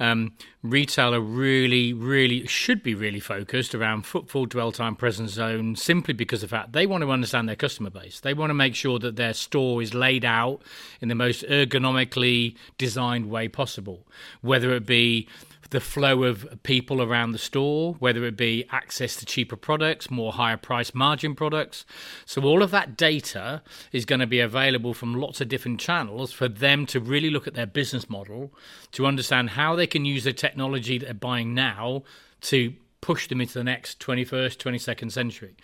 Um, 0.00 0.32
retailer 0.62 1.20
really, 1.20 1.92
really 1.92 2.46
should 2.46 2.82
be 2.82 2.94
really 2.94 3.20
focused 3.20 3.74
around 3.74 4.06
footfall, 4.06 4.46
dwell 4.46 4.72
time, 4.72 4.94
presence 4.94 5.32
zone, 5.32 5.76
simply 5.76 6.14
because 6.14 6.42
of 6.42 6.50
that 6.50 6.72
they 6.72 6.86
want 6.86 7.02
to 7.02 7.10
understand 7.10 7.48
their 7.48 7.56
customer 7.56 7.90
base. 7.90 8.20
They 8.20 8.34
want 8.34 8.50
to 8.50 8.54
make 8.54 8.74
sure 8.74 8.98
that 8.98 9.16
their 9.16 9.34
store 9.34 9.82
is 9.82 9.94
laid 9.94 10.24
out 10.24 10.60
in 11.00 11.08
the 11.08 11.14
most 11.14 11.42
ergonomically 11.44 12.54
designed 12.76 13.30
way 13.30 13.48
possible, 13.48 14.06
whether 14.40 14.72
it 14.74 14.86
be 14.86 15.28
the 15.70 15.80
flow 15.80 16.24
of 16.24 16.62
people 16.62 17.02
around 17.02 17.32
the 17.32 17.38
store, 17.38 17.94
whether 17.98 18.24
it 18.24 18.36
be 18.36 18.64
access 18.70 19.16
to 19.16 19.26
cheaper 19.26 19.56
products, 19.56 20.10
more 20.10 20.32
higher 20.32 20.56
price 20.56 20.94
margin 20.94 21.34
products. 21.34 21.84
So, 22.24 22.42
all 22.42 22.62
of 22.62 22.70
that 22.70 22.96
data 22.96 23.62
is 23.92 24.04
going 24.04 24.20
to 24.20 24.26
be 24.26 24.40
available 24.40 24.94
from 24.94 25.14
lots 25.14 25.40
of 25.40 25.48
different 25.48 25.80
channels 25.80 26.32
for 26.32 26.48
them 26.48 26.86
to 26.86 27.00
really 27.00 27.30
look 27.30 27.46
at 27.46 27.54
their 27.54 27.66
business 27.66 28.08
model 28.08 28.52
to 28.92 29.06
understand 29.06 29.50
how 29.50 29.76
they 29.76 29.86
can 29.86 30.04
use 30.04 30.24
the 30.24 30.32
technology 30.32 30.98
that 30.98 31.06
they're 31.06 31.14
buying 31.14 31.54
now 31.54 32.02
to 32.40 32.74
push 33.00 33.28
them 33.28 33.40
into 33.40 33.54
the 33.54 33.64
next 33.64 34.00
21st, 34.00 34.56
22nd 34.56 35.12
century. 35.12 35.56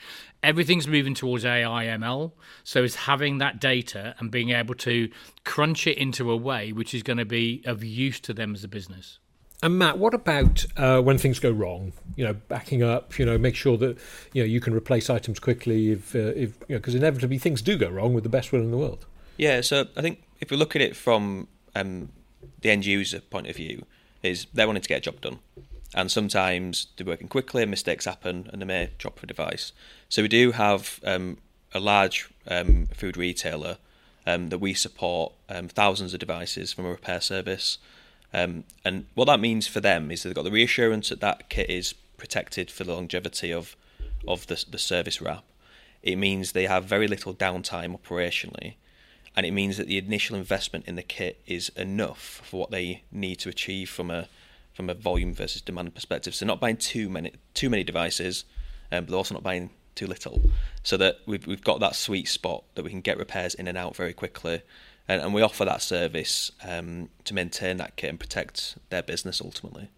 Everything's 0.42 0.86
moving 0.86 1.14
towards 1.14 1.44
AI 1.44 1.86
ML, 1.86 2.32
so 2.62 2.84
it's 2.84 2.94
having 2.94 3.38
that 3.38 3.60
data 3.60 4.14
and 4.18 4.30
being 4.30 4.50
able 4.50 4.74
to 4.76 5.10
crunch 5.44 5.86
it 5.86 5.98
into 5.98 6.30
a 6.30 6.36
way 6.36 6.72
which 6.72 6.94
is 6.94 7.02
going 7.02 7.16
to 7.16 7.24
be 7.24 7.62
of 7.66 7.82
use 7.82 8.20
to 8.20 8.32
them 8.32 8.54
as 8.54 8.62
a 8.62 8.68
business. 8.68 9.18
And 9.62 9.78
Matt, 9.78 9.98
what 9.98 10.12
about 10.12 10.64
uh, 10.76 11.00
when 11.00 11.16
things 11.16 11.38
go 11.38 11.50
wrong? 11.50 11.92
You 12.16 12.24
know, 12.24 12.34
backing 12.34 12.82
up. 12.82 13.18
You 13.18 13.24
know, 13.24 13.38
make 13.38 13.56
sure 13.56 13.76
that 13.78 13.96
you 14.32 14.42
know 14.42 14.46
you 14.46 14.60
can 14.60 14.74
replace 14.74 15.08
items 15.08 15.38
quickly 15.38 15.92
if 15.92 16.14
uh, 16.14 16.32
if 16.36 16.58
because 16.68 16.94
you 16.94 17.00
know, 17.00 17.06
inevitably 17.06 17.38
things 17.38 17.62
do 17.62 17.76
go 17.76 17.88
wrong 17.88 18.12
with 18.14 18.24
the 18.24 18.30
best 18.30 18.52
will 18.52 18.60
in 18.60 18.70
the 18.70 18.76
world. 18.76 19.06
Yeah, 19.36 19.62
so 19.62 19.86
I 19.96 20.02
think 20.02 20.22
if 20.40 20.50
we 20.50 20.56
look 20.56 20.76
at 20.76 20.82
it 20.82 20.94
from 20.94 21.48
um, 21.74 22.10
the 22.60 22.70
end 22.70 22.86
user 22.86 23.20
point 23.20 23.48
of 23.48 23.56
view, 23.56 23.84
is 24.22 24.46
they're 24.52 24.66
wanting 24.66 24.82
to 24.82 24.88
get 24.88 24.98
a 24.98 25.00
job 25.00 25.20
done, 25.20 25.38
and 25.94 26.10
sometimes 26.10 26.88
they're 26.96 27.06
working 27.06 27.28
quickly, 27.28 27.62
and 27.62 27.70
mistakes 27.70 28.04
happen, 28.04 28.50
and 28.52 28.60
they 28.60 28.66
may 28.66 28.90
drop 28.98 29.22
a 29.22 29.26
device. 29.26 29.72
So 30.08 30.22
we 30.22 30.28
do 30.28 30.52
have 30.52 31.00
um, 31.04 31.38
a 31.72 31.80
large 31.80 32.28
um, 32.46 32.86
food 32.94 33.16
retailer 33.16 33.78
um, 34.26 34.48
that 34.50 34.58
we 34.58 34.74
support 34.74 35.32
um, 35.48 35.68
thousands 35.68 36.14
of 36.14 36.20
devices 36.20 36.72
from 36.72 36.86
a 36.86 36.90
repair 36.90 37.20
service. 37.20 37.78
Um, 38.34 38.64
and 38.84 39.06
what 39.14 39.26
that 39.26 39.38
means 39.38 39.68
for 39.68 39.80
them 39.80 40.10
is 40.10 40.24
they've 40.24 40.34
got 40.34 40.42
the 40.42 40.50
reassurance 40.50 41.08
that 41.08 41.20
that 41.20 41.48
kit 41.48 41.70
is 41.70 41.92
protected 42.16 42.68
for 42.70 42.82
the 42.84 42.92
longevity 42.92 43.52
of 43.52 43.76
of 44.26 44.46
the, 44.48 44.62
the 44.68 44.78
service 44.78 45.20
wrap. 45.20 45.44
It 46.02 46.16
means 46.16 46.52
they 46.52 46.66
have 46.66 46.84
very 46.84 47.06
little 47.06 47.32
downtime 47.32 47.98
operationally, 47.98 48.74
and 49.36 49.46
it 49.46 49.52
means 49.52 49.76
that 49.76 49.86
the 49.86 49.98
initial 49.98 50.36
investment 50.36 50.86
in 50.88 50.96
the 50.96 51.02
kit 51.02 51.40
is 51.46 51.68
enough 51.76 52.40
for 52.44 52.60
what 52.60 52.70
they 52.70 53.04
need 53.12 53.36
to 53.36 53.48
achieve 53.48 53.88
from 53.88 54.10
a 54.10 54.28
from 54.72 54.90
a 54.90 54.94
volume 54.94 55.32
versus 55.32 55.62
demand 55.62 55.94
perspective. 55.94 56.34
So 56.34 56.44
not 56.44 56.58
buying 56.58 56.76
too 56.76 57.08
many 57.08 57.32
too 57.54 57.70
many 57.70 57.84
devices, 57.84 58.44
um, 58.90 59.04
but 59.04 59.14
also 59.14 59.34
not 59.34 59.44
buying 59.44 59.70
too 59.94 60.08
little, 60.08 60.42
so 60.82 60.96
that 60.96 61.18
we've 61.24 61.46
we've 61.46 61.62
got 61.62 61.78
that 61.78 61.94
sweet 61.94 62.26
spot 62.26 62.64
that 62.74 62.82
we 62.82 62.90
can 62.90 63.00
get 63.00 63.16
repairs 63.16 63.54
in 63.54 63.68
and 63.68 63.78
out 63.78 63.94
very 63.94 64.12
quickly 64.12 64.62
and, 65.08 65.20
and 65.20 65.34
we 65.34 65.42
offer 65.42 65.64
that 65.64 65.82
service 65.82 66.50
um, 66.66 67.08
to 67.24 67.34
maintain 67.34 67.76
that 67.78 67.96
kit 67.96 68.10
and 68.10 68.20
protect 68.20 68.76
their 68.90 69.02
business 69.02 69.40
ultimately. 69.40 69.90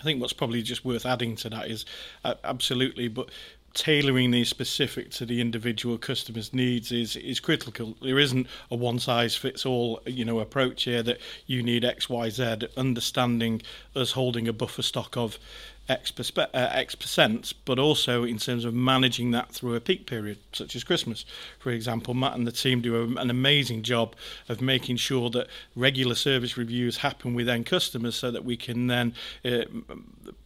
I 0.00 0.04
think 0.04 0.20
what's 0.20 0.32
probably 0.32 0.62
just 0.62 0.84
worth 0.84 1.06
adding 1.06 1.36
to 1.36 1.50
that 1.50 1.70
is 1.70 1.86
uh, 2.24 2.34
absolutely, 2.44 3.08
but 3.08 3.30
tailoring 3.74 4.30
these 4.30 4.48
specific 4.48 5.10
to 5.10 5.26
the 5.26 5.40
individual 5.40 5.98
customer's 5.98 6.52
needs 6.52 6.92
is 6.92 7.16
is 7.16 7.40
critical. 7.40 7.96
There 8.00 8.18
isn't 8.18 8.46
a 8.70 8.76
one 8.76 8.98
size 8.98 9.34
fits 9.36 9.66
all 9.66 10.00
you 10.06 10.24
know 10.24 10.38
approach 10.38 10.84
here 10.84 11.02
that 11.02 11.18
you 11.46 11.62
need 11.62 11.84
X 11.84 12.08
Y 12.08 12.30
Z. 12.30 12.68
Understanding 12.76 13.62
us 13.94 14.12
holding 14.12 14.48
a 14.48 14.52
buffer 14.52 14.82
stock 14.82 15.16
of 15.16 15.38
X, 15.86 16.10
perspe- 16.10 16.48
uh, 16.54 16.70
X 16.72 16.94
percent, 16.94 17.52
but 17.66 17.78
also 17.78 18.24
in 18.24 18.38
terms 18.38 18.64
of 18.64 18.72
managing 18.72 19.32
that 19.32 19.50
through 19.50 19.74
a 19.74 19.80
peak 19.80 20.06
period, 20.06 20.38
such 20.52 20.74
as 20.74 20.82
Christmas. 20.82 21.26
For 21.58 21.70
example, 21.70 22.14
Matt 22.14 22.36
and 22.36 22.46
the 22.46 22.52
team 22.52 22.80
do 22.80 22.96
a, 22.96 23.20
an 23.20 23.28
amazing 23.28 23.82
job 23.82 24.16
of 24.48 24.62
making 24.62 24.96
sure 24.96 25.28
that 25.30 25.46
regular 25.76 26.14
service 26.14 26.56
reviews 26.56 26.98
happen 26.98 27.34
with 27.34 27.50
end 27.50 27.66
customers 27.66 28.14
so 28.14 28.30
that 28.30 28.46
we 28.46 28.56
can 28.56 28.86
then 28.86 29.14
uh, 29.44 29.64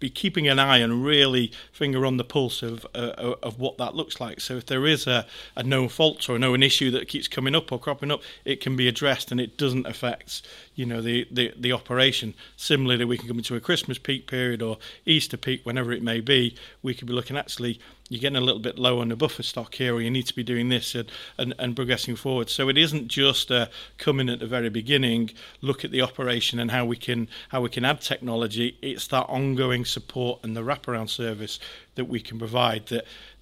be 0.01 0.11
keeping 0.11 0.49
an 0.49 0.59
eye 0.59 0.79
and 0.79 1.05
really 1.05 1.53
finger 1.71 2.05
on 2.05 2.17
the 2.17 2.25
pulse 2.25 2.63
of, 2.63 2.85
uh, 2.95 3.13
of 3.19 3.59
what 3.59 3.79
that 3.79 3.95
looks 3.95 4.21
like. 4.21 4.41
So 4.41 4.57
if 4.57 4.67
there 4.67 4.87
is 4.87 5.07
a, 5.07 5.27
a 5.57 5.63
known 5.63 5.89
fault 5.89 6.29
or 6.29 6.37
a 6.37 6.39
known 6.39 6.63
issue 6.63 6.91
that 6.93 7.09
keeps 7.09 7.29
coming 7.29 7.55
up 7.55 7.71
or 7.73 7.79
cropping 7.79 8.11
up, 8.11 8.23
it 8.45 8.61
can 8.61 8.77
be 8.77 8.89
addressed 8.89 9.31
and 9.31 9.41
it 9.41 9.57
doesn't 9.57 9.87
affect 9.87 10.43
you 10.75 10.87
know 10.87 11.03
the, 11.03 11.27
the, 11.31 11.53
the 11.57 11.73
operation. 11.73 12.35
Similarly, 12.57 13.05
we 13.05 13.19
can 13.19 13.29
come 13.29 13.39
into 13.39 13.57
a 13.57 13.61
Christmas 13.61 13.99
peak 13.99 14.27
period 14.27 14.63
or 14.63 14.79
Easter 15.05 15.37
peak, 15.37 15.65
whenever 15.65 15.93
it 15.93 16.03
may 16.03 16.21
be. 16.21 16.55
We 16.83 16.95
could 16.95 17.09
be 17.09 17.13
looking 17.13 17.37
actually 17.37 17.81
you're 18.09 18.21
getting 18.21 18.37
a 18.37 18.41
little 18.41 18.61
bit 18.61 18.79
low 18.79 19.01
on 19.01 19.09
the 19.09 19.17
buffer 19.17 19.43
stock 19.43 19.75
here, 19.75 19.95
or 19.95 20.01
you 20.01 20.11
need 20.11 20.27
to 20.27 20.35
be 20.35 20.43
doing 20.43 20.69
this 20.69 20.95
and, 20.95 21.11
and, 21.37 21.55
and 21.59 21.77
progressing 21.77 22.17
forward. 22.17 22.49
So 22.49 22.69
it 22.69 22.79
isn't 22.79 23.09
just 23.09 23.51
uh, 23.51 23.67
coming 23.99 24.29
at 24.29 24.41
the 24.41 24.47
very 24.47 24.71
beginning, 24.71 25.31
look 25.61 25.85
at 25.85 25.91
the 25.91 26.03
operation 26.03 26.59
and 26.59 26.71
how 26.71 26.85
we 26.85 26.97
can 26.97 27.29
how 27.51 27.61
we 27.61 27.69
can 27.69 27.85
add 27.85 28.01
technology. 28.01 28.77
It's 28.83 29.07
that 29.09 29.27
ongoing 29.29 29.85
support 29.85 30.41
and 30.43 30.57
the 30.57 30.63
wraparound 30.63 31.11
service 31.11 31.59
that 31.95 32.07
we 32.07 32.21
can 32.21 32.39
provide 32.39 32.87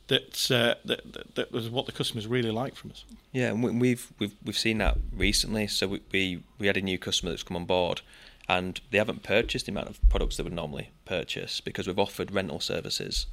that 0.08 0.50
uh, 0.50 0.74
that, 0.84 1.12
that, 1.12 1.34
that 1.34 1.52
was 1.52 1.68
what 1.68 1.86
the 1.86 1.92
customers 1.92 2.26
really 2.26 2.50
like 2.50 2.74
from 2.74 2.90
us. 2.90 3.04
Yeah, 3.32 3.48
and 3.48 3.80
we've 3.80 4.12
we've 4.18 4.34
we've 4.44 4.58
seen 4.58 4.78
that 4.78 4.98
recently. 5.12 5.66
So 5.66 5.88
we, 5.88 6.00
we 6.12 6.42
we 6.58 6.66
had 6.66 6.76
a 6.76 6.82
new 6.82 6.98
customer 6.98 7.30
that's 7.30 7.42
come 7.42 7.56
on 7.56 7.64
board, 7.64 8.02
and 8.48 8.80
they 8.90 8.98
haven't 8.98 9.22
purchased 9.22 9.66
the 9.66 9.72
amount 9.72 9.88
of 9.88 9.98
products 10.08 10.36
they 10.36 10.42
would 10.42 10.52
normally 10.52 10.90
purchase 11.04 11.60
because 11.60 11.86
we've 11.86 11.98
offered 11.98 12.32
rental 12.32 12.60
services. 12.60 13.26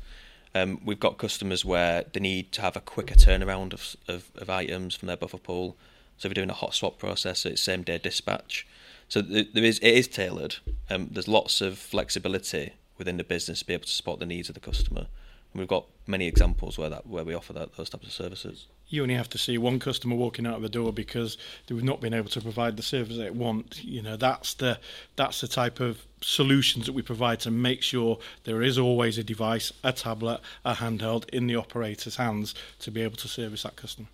Um, 0.56 0.80
we've 0.86 1.00
got 1.00 1.18
customers 1.18 1.66
where 1.66 2.06
they 2.14 2.20
need 2.20 2.52
to 2.54 2.62
have 2.62 2.76
a 2.76 2.82
quicker 2.82 3.16
turnaround 3.16 3.74
of, 3.74 3.96
of, 4.08 4.30
of 4.36 4.50
items 4.50 4.96
from 4.96 5.08
their 5.08 5.18
buffer 5.18 5.38
pool. 5.38 5.76
So 6.18 6.28
if 6.28 6.30
we're 6.30 6.36
doing 6.36 6.50
a 6.50 6.54
hot 6.54 6.76
swap 6.76 7.00
process, 7.00 7.46
it's 7.46 7.62
same 7.62 7.82
day 7.82 7.98
dispatch. 7.98 8.68
So 9.08 9.22
there 9.22 9.64
is 9.64 9.80
it 9.80 9.94
is 9.94 10.08
tailored. 10.08 10.58
Um, 10.90 11.10
there's 11.12 11.28
lots 11.28 11.62
of 11.62 11.78
flexibility 11.78 12.74
within 12.98 13.18
the 13.18 13.24
business 13.24 13.60
to 13.60 13.66
be 13.66 13.74
able 13.74 13.86
to 13.86 13.92
support 13.92 14.20
the 14.20 14.26
needs 14.26 14.50
of 14.50 14.56
the 14.56 14.62
customer. 14.62 15.08
And 15.52 15.60
we've 15.60 15.68
got 15.68 15.86
many 16.08 16.28
examples 16.28 16.78
where 16.78 16.90
that 16.90 17.08
where 17.08 17.24
we 17.24 17.34
offer 17.34 17.54
that 17.54 17.76
those 17.76 17.90
types 17.90 18.08
of 18.08 18.14
services. 18.14 18.68
You 18.94 19.02
only 19.02 19.16
have 19.16 19.30
to 19.30 19.40
see 19.40 19.58
one 19.58 19.80
customer 19.80 20.16
walking 20.16 20.46
out 20.46 20.58
of 20.58 20.62
the 20.62 20.70
door 20.70 20.94
because 20.94 21.36
they've 21.66 21.84
not 21.84 22.00
been 22.00 22.14
able 22.14 22.30
to 22.30 22.40
provide 22.40 22.78
the 22.78 22.84
service 22.84 23.18
they 23.18 23.32
want. 23.32 23.84
You 23.84 24.04
know 24.04 24.18
that's 24.18 24.54
the 24.54 24.78
that's 25.16 25.42
the 25.42 25.48
type 25.48 25.80
of 25.80 26.06
solutions 26.22 26.86
that 26.86 26.94
we 26.94 27.02
provide 27.02 27.40
to 27.40 27.50
make 27.50 27.82
sure 27.82 28.20
there 28.44 28.62
is 28.62 28.78
always 28.78 29.18
a 29.18 29.24
device, 29.24 29.74
a 29.84 29.94
tablet, 29.94 30.42
a 30.64 30.76
handheld 30.76 31.28
in 31.30 31.48
the 31.48 31.56
operator's 31.56 32.18
hands 32.18 32.54
to 32.82 32.92
be 32.92 33.02
able 33.02 33.16
to 33.16 33.28
service 33.28 33.64
that 33.64 33.76
customer. 33.76 34.10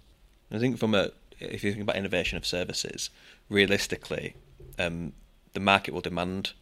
I 0.49 0.59
think 0.59 0.77
from 0.77 0.95
a 0.95 1.11
if 1.41 1.61
you 1.61 1.71
think 1.71 1.83
about 1.83 1.97
innovation 1.97 2.37
of 2.37 2.45
services, 2.45 3.09
realistically, 3.49 4.35
um, 4.77 5.11
the 5.51 5.59
market 5.59 5.93
will 5.93 5.99
demand 5.99 6.53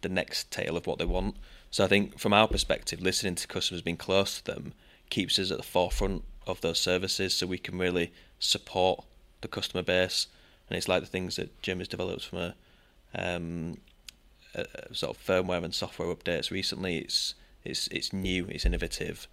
the 0.00 0.08
next 0.08 0.50
tail 0.50 0.76
of 0.76 0.88
what 0.88 0.98
they 0.98 1.04
want. 1.04 1.36
So 1.70 1.84
I 1.84 1.86
think 1.86 2.18
from 2.18 2.32
our 2.32 2.48
perspective, 2.48 3.00
listening 3.00 3.36
to 3.36 3.46
customers, 3.46 3.80
being 3.80 3.96
close 3.96 4.40
to 4.40 4.44
them, 4.44 4.72
keeps 5.08 5.38
us 5.38 5.52
at 5.52 5.58
the 5.58 5.62
forefront 5.62 6.24
of 6.50 6.60
those 6.60 6.78
services, 6.78 7.34
so 7.34 7.46
we 7.46 7.58
can 7.58 7.78
really 7.78 8.12
support 8.38 9.04
the 9.40 9.48
customer 9.48 9.82
base. 9.82 10.26
And 10.68 10.76
it's 10.76 10.88
like 10.88 11.02
the 11.02 11.08
things 11.08 11.36
that 11.36 11.60
Jim 11.62 11.78
has 11.78 11.88
developed 11.88 12.24
from 12.26 12.38
a, 12.38 12.54
um, 13.14 13.78
a, 14.54 14.66
sort 14.94 15.16
of 15.16 15.24
firmware 15.24 15.64
and 15.64 15.74
software 15.74 16.14
updates 16.14 16.50
recently. 16.50 16.98
It's 16.98 17.34
it's 17.64 17.88
it's 17.88 18.12
new, 18.12 18.46
it's 18.48 18.64
innovative, 18.64 19.26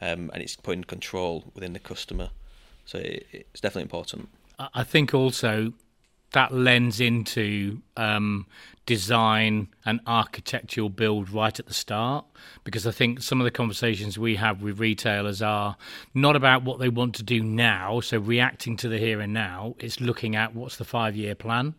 um, 0.00 0.30
and 0.32 0.42
it's 0.42 0.56
putting 0.56 0.84
control 0.84 1.44
within 1.54 1.72
the 1.72 1.78
customer. 1.78 2.30
So 2.86 2.98
it, 2.98 3.26
it's 3.32 3.60
definitely 3.60 3.82
important. 3.82 4.28
I 4.58 4.84
think 4.84 5.14
also 5.14 5.72
that 6.34 6.52
lends 6.52 7.00
into 7.00 7.80
um, 7.96 8.44
design 8.86 9.68
and 9.86 10.00
architectural 10.04 10.88
build 10.88 11.30
right 11.30 11.60
at 11.60 11.66
the 11.66 11.74
start 11.74 12.26
because 12.64 12.88
I 12.88 12.90
think 12.90 13.22
some 13.22 13.40
of 13.40 13.44
the 13.44 13.52
conversations 13.52 14.18
we 14.18 14.34
have 14.34 14.60
with 14.60 14.80
retailers 14.80 15.40
are 15.40 15.76
not 16.12 16.34
about 16.34 16.64
what 16.64 16.80
they 16.80 16.88
want 16.88 17.14
to 17.14 17.22
do 17.22 17.40
now, 17.40 18.00
so 18.00 18.18
reacting 18.18 18.76
to 18.78 18.88
the 18.88 18.98
here 18.98 19.20
and 19.20 19.32
now. 19.32 19.76
It's 19.78 20.00
looking 20.00 20.34
at 20.34 20.56
what's 20.56 20.76
the 20.76 20.84
five 20.84 21.14
year 21.14 21.36
plan, 21.36 21.76